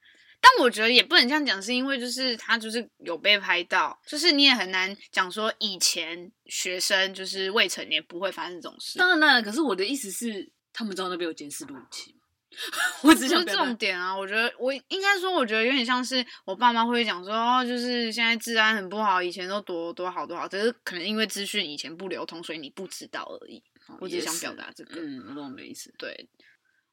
[0.45, 8.99] 但我觉得也不能这样讲，是因为就是他就是有被拍到，就是你也很难讲说以前学生就是未成年不会发生这种事。
[8.99, 12.19] 当然，当然，可是我的意思是，他们知道那边有监视录影器吗？
[13.03, 23.63] 我只想重点啊，我觉得我应该说，我觉得有点像是我爸妈会讲说，哦，就是现在治安很不好，以前都多多好多好，只是可能因为资讯以前不流通，所以你不知道而已。
[23.99, 26.27] 我只是想表达这个，嗯，我懂你的意思，对。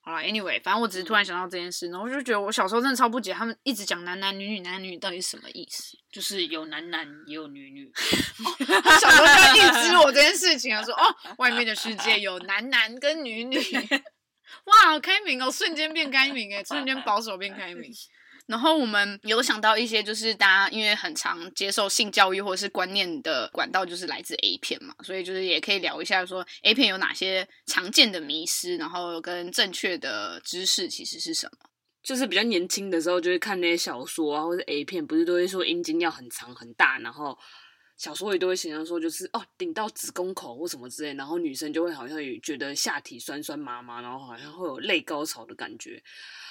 [0.03, 5.97] 好了，Anyway，反正我只是突然想到这件事，然后我就觉得我小时候真的超不解，他们一直讲男男女女，男男女女到底是什么意思？
[6.11, 7.93] 就是有男男也有女女。
[8.83, 13.59] 他小时候就要预知我这件事情啊，说哦，外面的世界有男男跟女女。
[14.65, 17.93] 哇，好开明哦，瞬间变开明诶，瞬间保守变开明。
[18.51, 31.71] 然后我们有想到一些，就是大家因为很常接受性教育或者是观念的管道，就是来自 A 片嘛，所以就是也可以聊一下说 A 片有哪些常见的迷失，然后跟正确的知识其实是什么。
[32.03, 37.39] 就是比较年轻的时候，就会看那些小说啊，或者 A 片，不是都会说阴茎要很长很大，然后
[38.01, 46.03] 小说里都会形容说就是哦顶到子宫口或什么之类，然后女生就会好像也觉得下体酸酸麻麻，然后好像会有类高潮的感觉。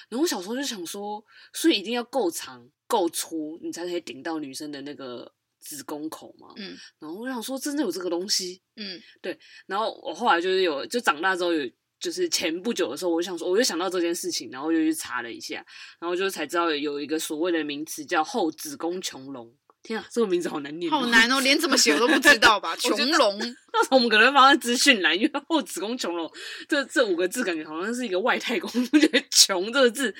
[0.09, 6.53] 然后我小时候就想说，所以一定要够长够粗，你才可以顶到女生的那个子宫口嘛。
[6.57, 6.77] 嗯。
[6.99, 8.61] 然后我想说，真的有这个东西？
[8.75, 9.35] 嗯，对。
[9.65, 11.67] 然后我后来就是有，就长大之后有，
[11.99, 15.65] 就是前不久的时候，我就想说，我就想到这件事情，然后就去查了一下，
[15.99, 19.51] 然后就才知道有一个所谓的名词叫后子宫穹隆。
[19.81, 22.75] 天啊，这个名字好难念，好难哦，连怎么写我都不知道吧？
[22.77, 23.37] 穹隆，
[23.73, 26.29] 那时候我们可能放在资讯栏，因为 后子宫穹隆
[26.67, 30.13] 这这五个字感觉好像是一个外太空，我觉得“穹”这个字。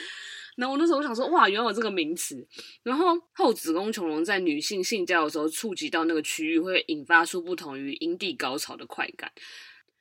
[0.55, 2.35] 然后我那时候我想说，哇，原来有这个名词。
[2.83, 9.31] 然后后子宫穹隆在女性性交的时候触及到那个区域，会引发出不同于阴蒂高潮的快感。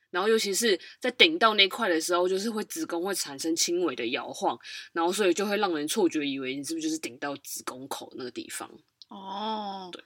[0.09, 4.59] 然后尤其是在顶到那块的时候，就是会子宫会产生轻微的摇晃，
[4.91, 8.69] 然后所以就会让人错觉以为你是不是就是顶到子宫口那个地方。
[9.09, 10.01] 哦，对，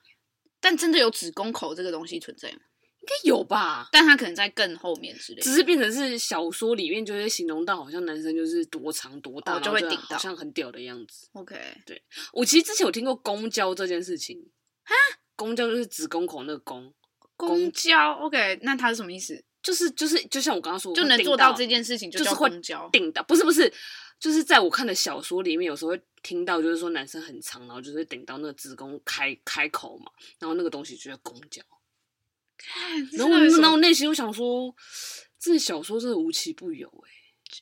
[0.60, 2.60] 但真的有子宫口这个东西存在吗？
[3.02, 11.28] 应该有吧，但它可能在更后面之类的，只是变成是小说里面就会形容到好像男生就是多长多大，哦、就会顶到，好像很屌的样子。
[11.34, 14.38] OK，对，我其实之前有听过公交这件事情，
[14.86, 14.96] 哈，
[15.36, 16.94] 公交就是子宫口那个公，
[17.36, 18.14] 公交。
[18.14, 19.44] OK，那它是什么意思？
[19.62, 23.70] 就是就是就像我刚刚说，就能做到这件事情就是公交，顶到，不是不是。
[24.24, 30.10] 就是在我看的小说里面，有时候会听到，就是说男生很长，然后就是顶到那个子宫开开口嘛，
[30.40, 31.62] 然后那个东西就叫公交。
[33.18, 34.74] 然后，然后内心我想说，
[35.38, 37.12] 这小说真的无奇不有哎，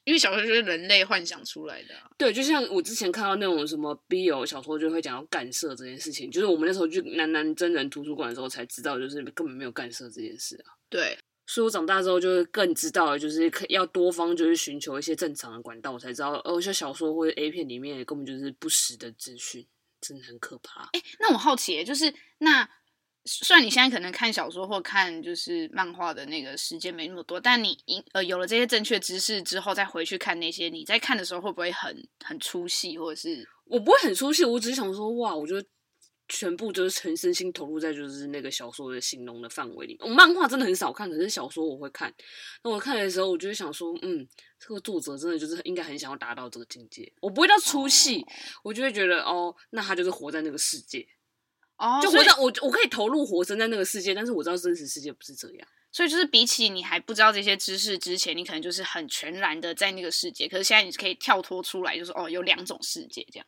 [0.03, 2.07] 因为小说就是人类幻想出来的啊。
[2.15, 10.77] 对，就像我之前看到那种什么 BL 小说，就会讲到干涉这件事情，就是我们那时候去南南真人图书馆的时候才知道，就是根本没有干涉这件事啊。
[10.89, 11.17] 对。
[11.53, 19.67] 所以我长大之后就是更知道，就是可要多方就是寻求一些正常的管道，我才知道，哦，像小说或者 A 片里面根本就是不实的资讯，
[19.99, 20.83] 真的很可怕。
[20.93, 22.65] 哎、欸，那我好奇，就是那
[23.25, 27.77] 虽然你现在可能看小说或看就是漫画的那个时间没那么多，但你
[28.13, 35.67] 呃有了这些正确知识之后，再回去看那些，你在看的时候会不会很很出戏，或者是我不会很出戏，我只是想说，哇，我觉得。
[36.31, 39.97] 全部就是全身心投入在就是那个小说的形容的范围里。
[39.99, 42.11] 我漫画真的很少看，可是小说我会看。
[42.63, 44.25] 那我看的时候，我就会想说，嗯，
[44.57, 47.11] 这个作者真的就是应该很想要达到这个境界。
[47.19, 48.27] 我不会到出戏，哦、
[48.63, 51.05] 我就会觉得，哦，那他就是活在那个世界。
[51.77, 55.67] 哦，就活在我我可以投入活生在那个世界，但是我知道真实世界不是这样。
[55.91, 60.47] 所以就是比起你还不知道这些知识之前，你可能就是很全然的在那个世界。
[60.47, 63.45] 可是现在你可以跳脱出来，就是哦，有两种世界这样。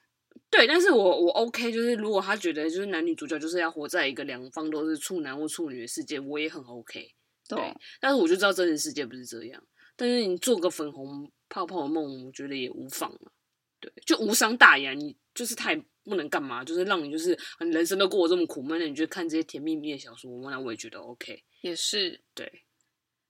[0.53, 7.11] 对，但是我我 OK，就是如果他觉得就是男女主角就是要活在一个两方都是处男或处女的世界，我也很 OK。
[7.49, 9.63] 对，对，但是我就知道真实世界不是这样。
[9.95, 13.31] 但是你做个粉红泡泡的梦，我觉得也无妨嘛。
[13.79, 14.93] 对，就无伤大雅。
[14.93, 21.43] 你就是他也不能干嘛，就是让你就是人生都过得这么苦闷，那你就看这些甜蜜蜜的小说，那我也觉得 OK。
[21.61, 22.63] 也是，对。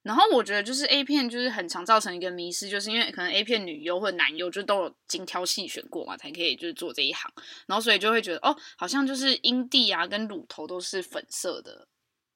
[0.04, 7.32] 然后我觉得就是 A 片就是很常造成一个迷失，就是因为可能 A 片女优或者男优就都有精挑细选过嘛，才可以就是做这一行，
[7.68, 11.88] 然后所以就会觉得哦，好像就是阴蒂啊跟乳头都是粉色的，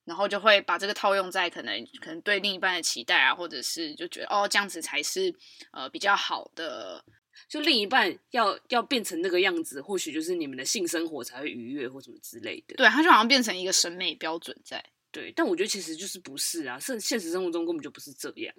[0.06, 5.36] 然后就会把这个套用在可能可能对另一半的期待啊，或者是就觉得哦这样子才是
[5.74, 7.04] 呃比较好的
[7.50, 12.76] 就另一半要要变成那个样子，或许就是你们的性生活才会愉悦或什么之类的。
[12.76, 14.82] 对，他就好像变成一个审美标准在。
[15.12, 18.54] 对，但我觉得其实就是不是啊，现现实生活中根本就不是这样。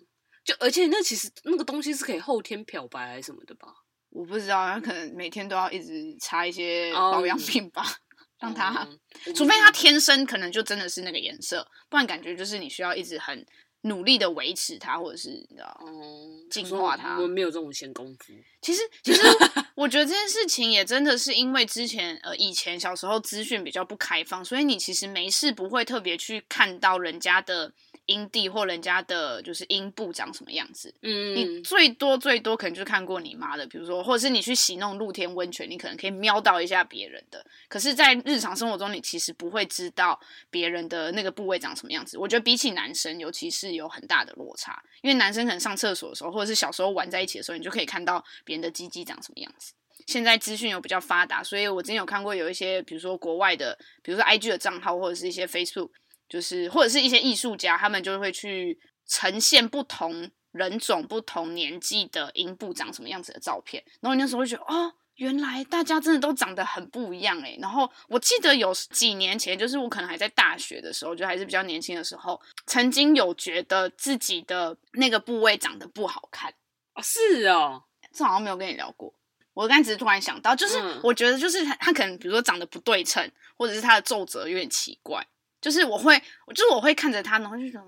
[0.45, 3.69] 就而且那其实那个东西是可以后天漂白还是什么的吧？
[4.11, 7.85] 我不知道，他可能每天都要一直擦一些保养品吧，
[8.41, 8.89] 让他，
[9.37, 13.45] 除非他天生可能就真的是那个颜色，不然感觉就是你需要一直很。
[13.89, 17.17] 努力的维持它，或者是你知道，嗯进化它。
[17.17, 18.33] 我们没有这种闲工夫。
[18.63, 19.21] 其实，其实
[19.75, 27.73] 我觉得这件事情也真的是因为之前呃，以前小时候资讯比较不开放，所以你其实没事不会特别去看到人家的。
[28.09, 30.93] 阴蒂或人家的就是阴部长什么样子？
[31.03, 37.45] 嗯，你最多最多可能就看过你妈的，比如说，或者是你去洗那种露天温泉，你可能可以瞄到一下别人的。
[37.69, 40.19] 可是，在日常生活中，你其实不会知道
[40.51, 42.19] 别人的那个部位长什么样子。
[42.19, 49.75] 我觉得比起男生，尤其是有很大的落差，因为男生可能上厕所的时候，或者是小时候玩在一起的时候，你就可以看到别人的鸡鸡长什么样子。
[50.07, 55.91] 现在资讯又比较发达，所以我之前有看过有一些，比如说国外的，比如说 IG 的账号，或者是一些 Facebook。
[56.29, 63.83] 就是或者是一些艺术家，他们就会去呈现不同人种、不同年纪的阴部长什么样子的照片。
[64.01, 67.59] 然后你那时候会觉得，哦，原来大家真的都长得很不一样诶。
[67.61, 76.53] 然后我记得有几年前，就是我可能还在大学的时候，就还是比较年轻的时候，曾经有觉得自己的那个部位长得不好看。
[76.95, 79.13] 哦，是哦，这好像没有跟你聊过。
[79.55, 85.27] 我刚才只是突然想到，就是我觉得就是他他可能比如说长得不对称，或者是他的皱褶有点奇怪。
[85.61, 86.17] 就是我会，
[86.55, 87.85] 就是我会看着它，然后就觉得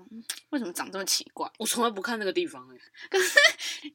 [0.49, 1.49] 为什么长这么奇怪？
[1.57, 2.81] 我从来不看那个地方哎、欸。
[3.09, 3.39] 可是，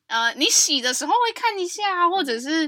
[0.06, 2.66] 呃，你洗的时候会看一下，或者是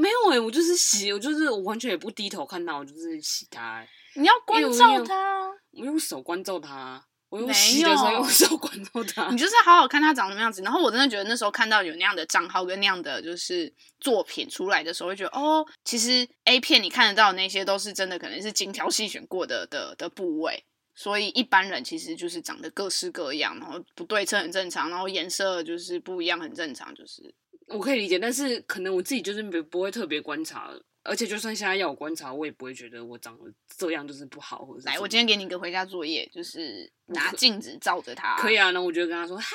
[0.00, 3.88] 没有哎、欸，我就是洗，我就是我完全也不低头看它，我就是洗它、欸。
[4.14, 7.04] 你要关照它，我用手关照它。
[7.34, 10.62] 我用洗的时候用手管住它，你就是好好看它长什么样子。
[10.62, 20.62] 然后我真的觉得那时候看到有那样的账号跟那样的就是作品出来的时候，会觉得哦，其实 A 片你看得到的那些都是真的，可能是精挑细选过的的的部位。
[20.94, 27.34] 所以一般人其实就是长得各式各样，然后不对称很正常，然后颜色就是不一样很正常，就是
[27.66, 28.16] 我可以理解。
[28.16, 30.70] 但是可能我自己就是不不会特别观察。
[31.06, 33.44] 而且，就算现在要我观察，我也不会觉得我长得
[33.76, 38.36] 这样就是不好，或者来，我今天给你一个回家作业，就是拿镜子照着他。
[38.38, 39.54] 可以啊，那我就跟他说嗨，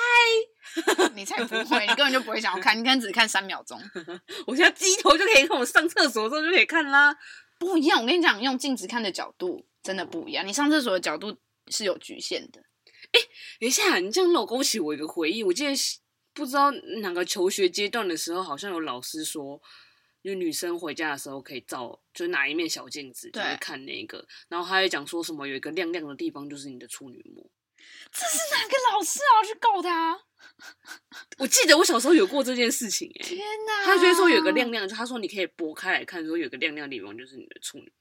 [1.16, 3.82] 你才不会，你根本就不会想要看，你可能只看三秒钟。
[4.46, 7.18] 我现在低头就可以看，我上厕所的时候就可以看啦。
[7.58, 10.46] 不一样，我跟你讲，用镜子看的角度真的不一样。
[10.46, 11.36] 你上厕所的角度
[11.72, 12.62] 是有局限的。
[13.12, 13.28] 哎、欸，
[13.60, 15.44] 等一下，你这样让我勾起我一个回忆。
[15.44, 15.74] 我记得
[16.32, 16.70] 不知道
[17.02, 19.60] 哪个求学阶段的时候，好像有老师说。
[20.22, 24.26] 因为女生回家的时候可以照，就拿一面小镜子，就会看那个。
[24.48, 27.50] 然后他还讲说什么有一个亮亮的地方就是你的处女膜。
[28.12, 29.44] 这是哪个老师啊？
[29.44, 30.20] 去告他！
[31.40, 33.86] 我记得我小时候有过这件事情，哎，天哪！
[33.86, 37.92] 他就说有个亮亮，就他说你可以拨开来看，说有个亮亮的地方就是你的处女。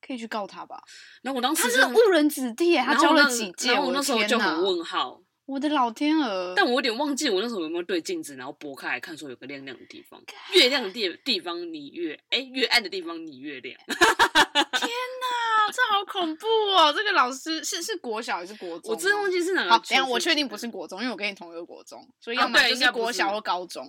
[0.00, 0.82] 可以去告他吧？
[1.20, 5.22] 然后我当时他是误人子弟，他教了几届，我那时候就很问号。
[5.50, 6.54] 我的老天鹅！
[6.54, 10.22] 但我有点忘记我那时候有没有对镜子，然后拨开来看，说有个亮亮的地方，
[10.54, 13.76] 越亮的地地方你越哎、欸，越暗的地方你越亮。
[13.86, 16.92] 天哪，这好恐怖哦！
[16.96, 18.92] 这个老师是是国小还是国中？
[18.92, 19.70] 我真的忘记是哪个。
[19.70, 23.84] 好，等下我确定不是国中，因为我跟你同一个国中，所以要么就是国小或高中。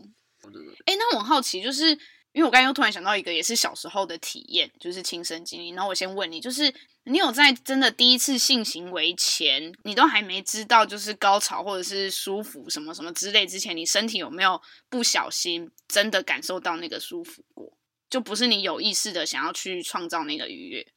[0.86, 1.96] 哎、欸，那我很好奇，就是。
[2.34, 5.70] 因为我刚刚又突然想到一个，也是小时候的体验，就是亲身经历。
[5.72, 6.74] 然后我先问你，就是
[7.04, 17.78] 你有在真的第一次性行为前，你都还没知道就是高潮或者是舒服什么什么之类之前，你身体有没有不小心真的感受到那个舒服过？
[18.10, 20.88] 就不是你有意识的想要去创造那个愉悦。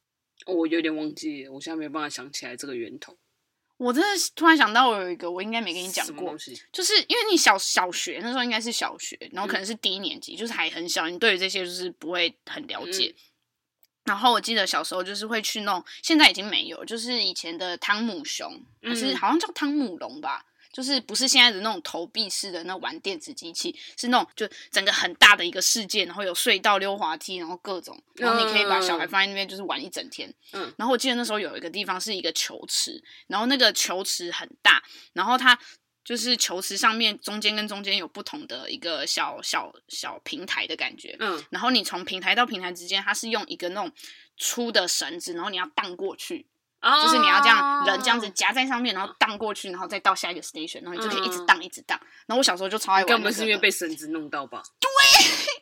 [0.45, 3.17] 我有点忘记，我现在没办法想起来这个源头。
[3.77, 6.33] 我真的突然想到，我有一个，我应该没跟你讲过，
[6.71, 13.13] 就是因为你小小学那时候应该是小学，然后可能是低年级，嗯、就是还很小，你对于这些就是不会很了解。
[13.13, 13.21] 嗯、
[14.05, 20.45] 然后我记得小时候就是会去弄，现在已经没有，就是以前的汤姆熊，还是好像叫汤姆龙吧。
[20.75, 30.29] 就是不是现在的那种投币式的那玩电子机器，是那种就整个很大的一个世界，然后有隧道、溜滑梯，然后各种，然后你可以把小孩放在那边，就是玩一整天。
[30.51, 35.57] 嗯，然后我记得那时候有一个地方是一个球池，然后那个球池很大，然后它
[36.03, 41.15] 就是球池上面中间跟中间有不同的一个小小小平台的感觉。
[41.21, 43.89] 嗯，然后你从平台到平台之间，它是用一个那种
[44.37, 46.45] 粗的绳子，然后你要荡过去。
[47.03, 51.99] 就是你要这样人这样子夹在上面，然后荡过去，然后再到下一个 station，然后你就可以一直荡一直荡。
[52.27, 54.61] 然后我小时候就超爱玩，根本是因为被绳子弄到吧？
[54.79, 54.89] 对，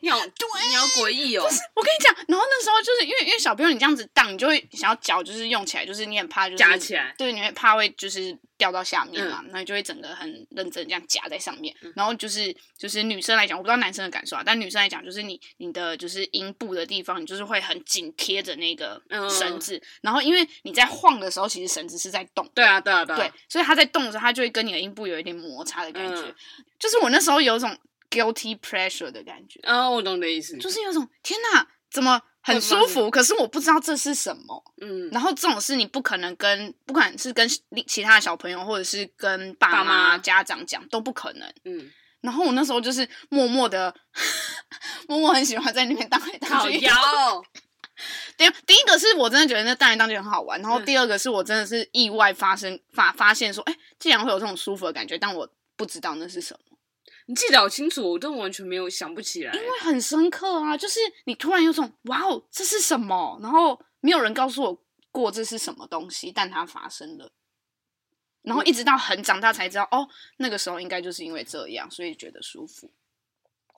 [0.04, 1.44] 你好，对，你好诡异哦。
[1.74, 11.74] 我跟你讲，然后那时候就是因为因为小朋友你这样子荡，你就会想要脚就是用起来，就是你很怕就是夹起来，对，你会怕会就是掉到下面嘛，那、嗯、你就会整个很认真这样夹在上面。
[11.80, 19.00] 嗯、然后就是就是女生来讲，我不知道男生的感受啊，但女生来讲，就是你你的就是阴部的地方，你就是会很紧贴着那个
[19.30, 22.46] 绳子、嗯，然后因为你在晃的时候，其实绳子是在动。
[22.54, 23.18] 对啊，对啊，对啊。
[23.20, 26.20] 对，所以它在动的时候，它就会跟你的阴部有一点摩擦的感觉。
[26.20, 26.34] 嗯、
[26.78, 27.74] 就是我那时候有一种
[28.14, 29.60] guilty pressure 的感觉。
[29.60, 30.56] 啊、哦，我懂你的意思。
[30.58, 33.10] 就是有种天哪，怎么很舒服？
[33.10, 34.62] 可是我不知道这是什么。
[34.80, 35.08] 嗯。
[35.10, 37.48] 然后这种事你不可能跟，不管是跟
[37.86, 41.52] 其他的小朋友，或者是跟爸妈、家长讲，都不可能。
[41.64, 41.90] 嗯。
[42.20, 43.94] 然后我那时候就是默默的，
[45.08, 46.86] 默默很喜欢在那边荡来荡去。
[46.88, 47.42] 好
[48.36, 56.73] 第第一个是我真的觉得那荡来荡去很好玩，然后第二个是我真的是意外发生发发现说，哎，竟然会有这种舒服的感觉，但我不知道那是什么。
[57.26, 63.38] 你记得好清楚，我都完全没有想不起来，因为很深刻啊，就是你突然有种哇哦，这是什么？
[63.40, 67.32] 然后没有人告诉我过这是什么东西，但它发生了，
[68.42, 70.06] 然后一直到很长大才知道，哦，
[70.36, 72.90] 那个时候应该就是因为这样，所以觉得舒服。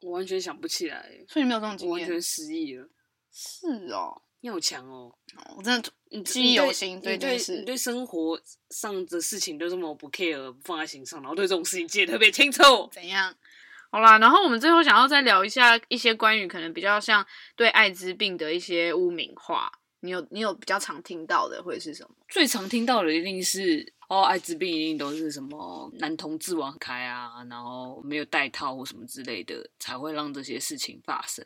[0.03, 2.88] 我完全想不起来，所以你没有这种经验，完全失忆了。
[3.32, 4.22] 是哦。
[4.47, 5.12] 你好强哦！
[5.57, 8.40] 我真的你记忆犹新，对，对，你对生活
[8.70, 12.62] 上的事情都这么不 care，不放在心上，然后对这种事情记得特别清楚。
[12.94, 13.34] 怎样？
[13.90, 17.26] 好啦，然后我们最后想要再聊一下一些关于可能比较像
[17.57, 19.68] 对艾滋病的一些污名化。
[19.99, 22.11] 你有你有比较常听到的会是什么？
[22.28, 31.44] 最常听到的一定是哦，艾滋病一定都是什么男同志玩开啊，然后没有戴套或什么之类的，才会让这些事情发生。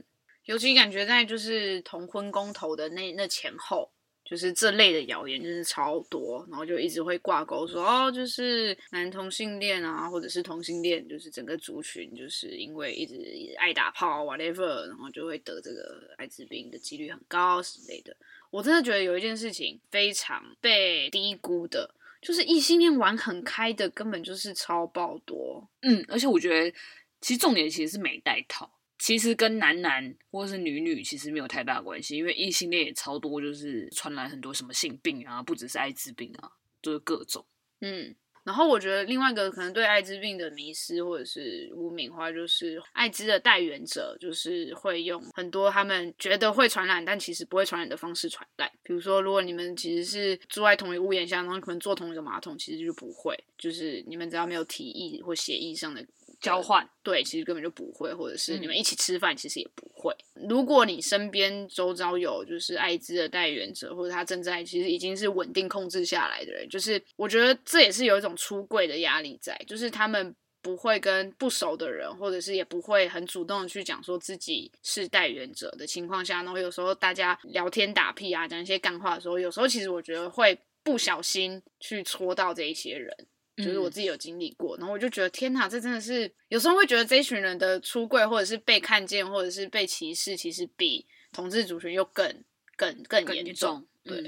[0.51, 3.89] 尤其感觉在就是同婚公投的那那前后，
[4.25, 13.15] 就是这类的谣言就是超多，然后就一直会挂钩说哦，就是男同性恋啊，或者是同性恋，就是整个族群就是因为一直
[13.59, 18.17] 爱打炮 whatever，然后就会得这个艾滋病的几率很高之类的。
[18.51, 25.71] 我真的觉得有一件事情非常被低估的，就是异性恋玩很开的根本就是超爆多。
[25.83, 26.77] 嗯，而且我觉得
[27.21, 28.69] 其实重点其实是没戴套。
[29.01, 36.51] 其实跟男男或是女女其实没有太大关系，因为异性恋也超多，就是传染很多什么性病啊，不只是艾滋病啊，
[36.83, 37.45] 就是各种。
[37.81, 38.15] 嗯，
[38.45, 48.71] 然后我觉得另外一个可能对艾滋病的迷失或者是污名化，就是艾滋的带源者就是会用很多他们觉得会传染，但其实不会传染的方式传染。
[48.83, 56.05] 比如说，如果你们其实是住在同一屋檐下，然后可能坐同一个马桶，其实就不会，就是你们只要没有提议或协议上的。
[56.41, 60.11] 交换对，其实根本就不会，或者是你们一起吃饭，其实也不会。
[60.37, 83.15] 嗯、如果你身边周遭有就是艾滋的带源者，或者他正在其实已经是稳定控制下来的人，就是我觉得这也是有一种出柜的压力在，就是他们不会跟不熟的人，或者是也不会很主动去讲说自己是带原者的情况下，然后有时候大家聊天打屁啊，讲一些干话的时候，有时候其实我觉得会不小心去戳到这一些人。
[83.57, 92.43] 就是我自己有经历过，然后我就觉得天哪，这真的是有时候会觉得这一群人的出柜，或者是被看见，或者是被歧视，其实比同志族群又更
[92.75, 93.87] 更更严重。
[94.03, 94.25] 对，嗯，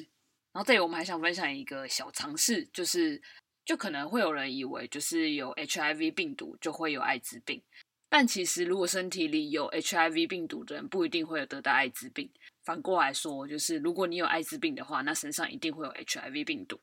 [0.53, 3.19] 然后这里我们还想分享一个小尝试，就是
[3.65, 7.63] 就可能会有人以为就是有 HIV 病毒就会有艾滋病，
[8.09, 12.29] 但其实如果身体里有 HIV 病毒的人不一定会有得到艾滋病。
[12.65, 16.81] 反过来说，就是如果你有艾滋病的话，那身上一定会有 HIV 病毒。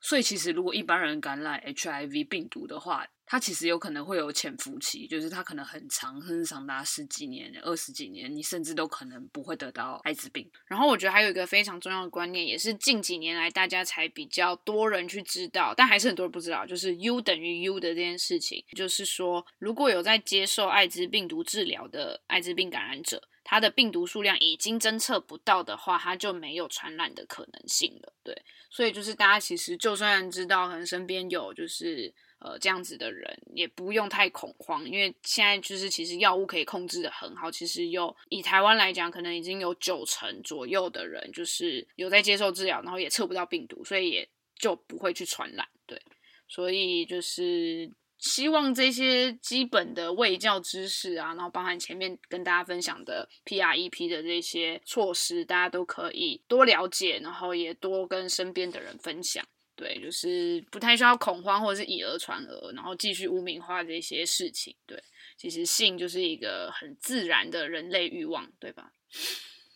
[0.00, 10.50] 所以，其实如果一般人感染 HIV 病毒的话，它其实有可能会有潜伏期，就是它可能很长，甚至长达十几年、二十几年，你甚至都可能不会得到艾滋病。
[10.66, 18.64] 然后，我觉得还有一个非常重要的观念，也是近几年来大家才比较多人去知道，但还是很多人不知道，就是 U 等于 U 的这件事情。
[18.74, 28.12] 就是说，如果有在接受艾滋病毒治疗的艾滋病感染者，它的病毒数量已经侦测不到的话，它就没有传染的可能性了。
[28.22, 28.36] 对。
[28.68, 37.50] 所以就是大家其实就算知道可能身边有就是呃这样子的人，也不用太恐慌，因为现在就是其实药物可以控制得很好。
[37.50, 44.28] 其实有以台湾来讲，可能已经有九成左右的人就是有在接受治疗，然后也测不到病毒，所以也
[44.58, 45.66] 就不会去传染。
[45.86, 45.98] 对，
[46.46, 47.90] 所以就是。
[48.18, 59.46] 希望这些基本的卫教知识啊，然后包含前面跟大家分享的 PREP 的这些措施，大家都可以多了解，然后也多跟身边的人分享。
[59.76, 64.74] 对，就是不太需要恐慌，或者是以讹传讹，然后继续污名化这些事情。
[64.84, 65.00] 对，
[65.36, 68.90] 其实性就是一个很自然的人类欲望，对吧？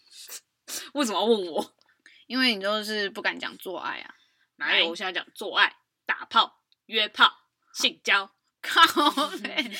[0.95, 1.75] 为什么要问我？
[2.27, 4.15] 因为你就是不敢讲做爱啊。
[4.57, 4.89] 哪有？
[4.89, 7.42] 我现在讲做爱、打炮、约炮。
[7.73, 9.71] 性交靠北！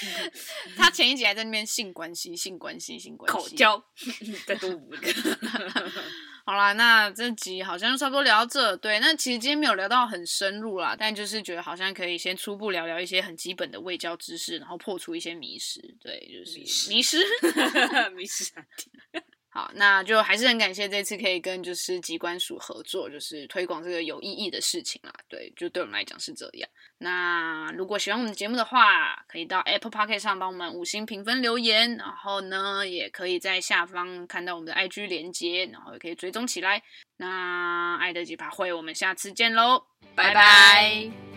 [0.77, 3.85] 他前一集还在那边性关系、性关系、性关系，口交，
[4.47, 4.99] 再多五个。
[6.45, 8.77] 好啦，那这集好像差不多聊到这。
[8.79, 15.81] 对，那其实今天没有聊到很深入啦，但就是觉得好像可以先初步聊聊一些很基本的卫教知识，然后破除一些迷失。
[16.01, 16.59] 对，就是
[16.91, 17.19] 迷失，
[18.17, 18.53] 迷失。
[19.55, 25.13] 好，那就还是很感谢这次可以跟就是疾管署合作，就是推广这个有意义的事情啦。
[25.29, 26.67] 对，就对我们来讲是这样。
[26.97, 36.83] 那如果喜欢我们的节目的话，可以到 Apple Podcast 上帮我们五星评分留言，然后呢，也可以在下方看到我们的 IG 连接，然后也可以追踪起来。
[37.19, 39.85] 那爱的几趴火，我们下次见喽，
[40.15, 41.32] 拜拜。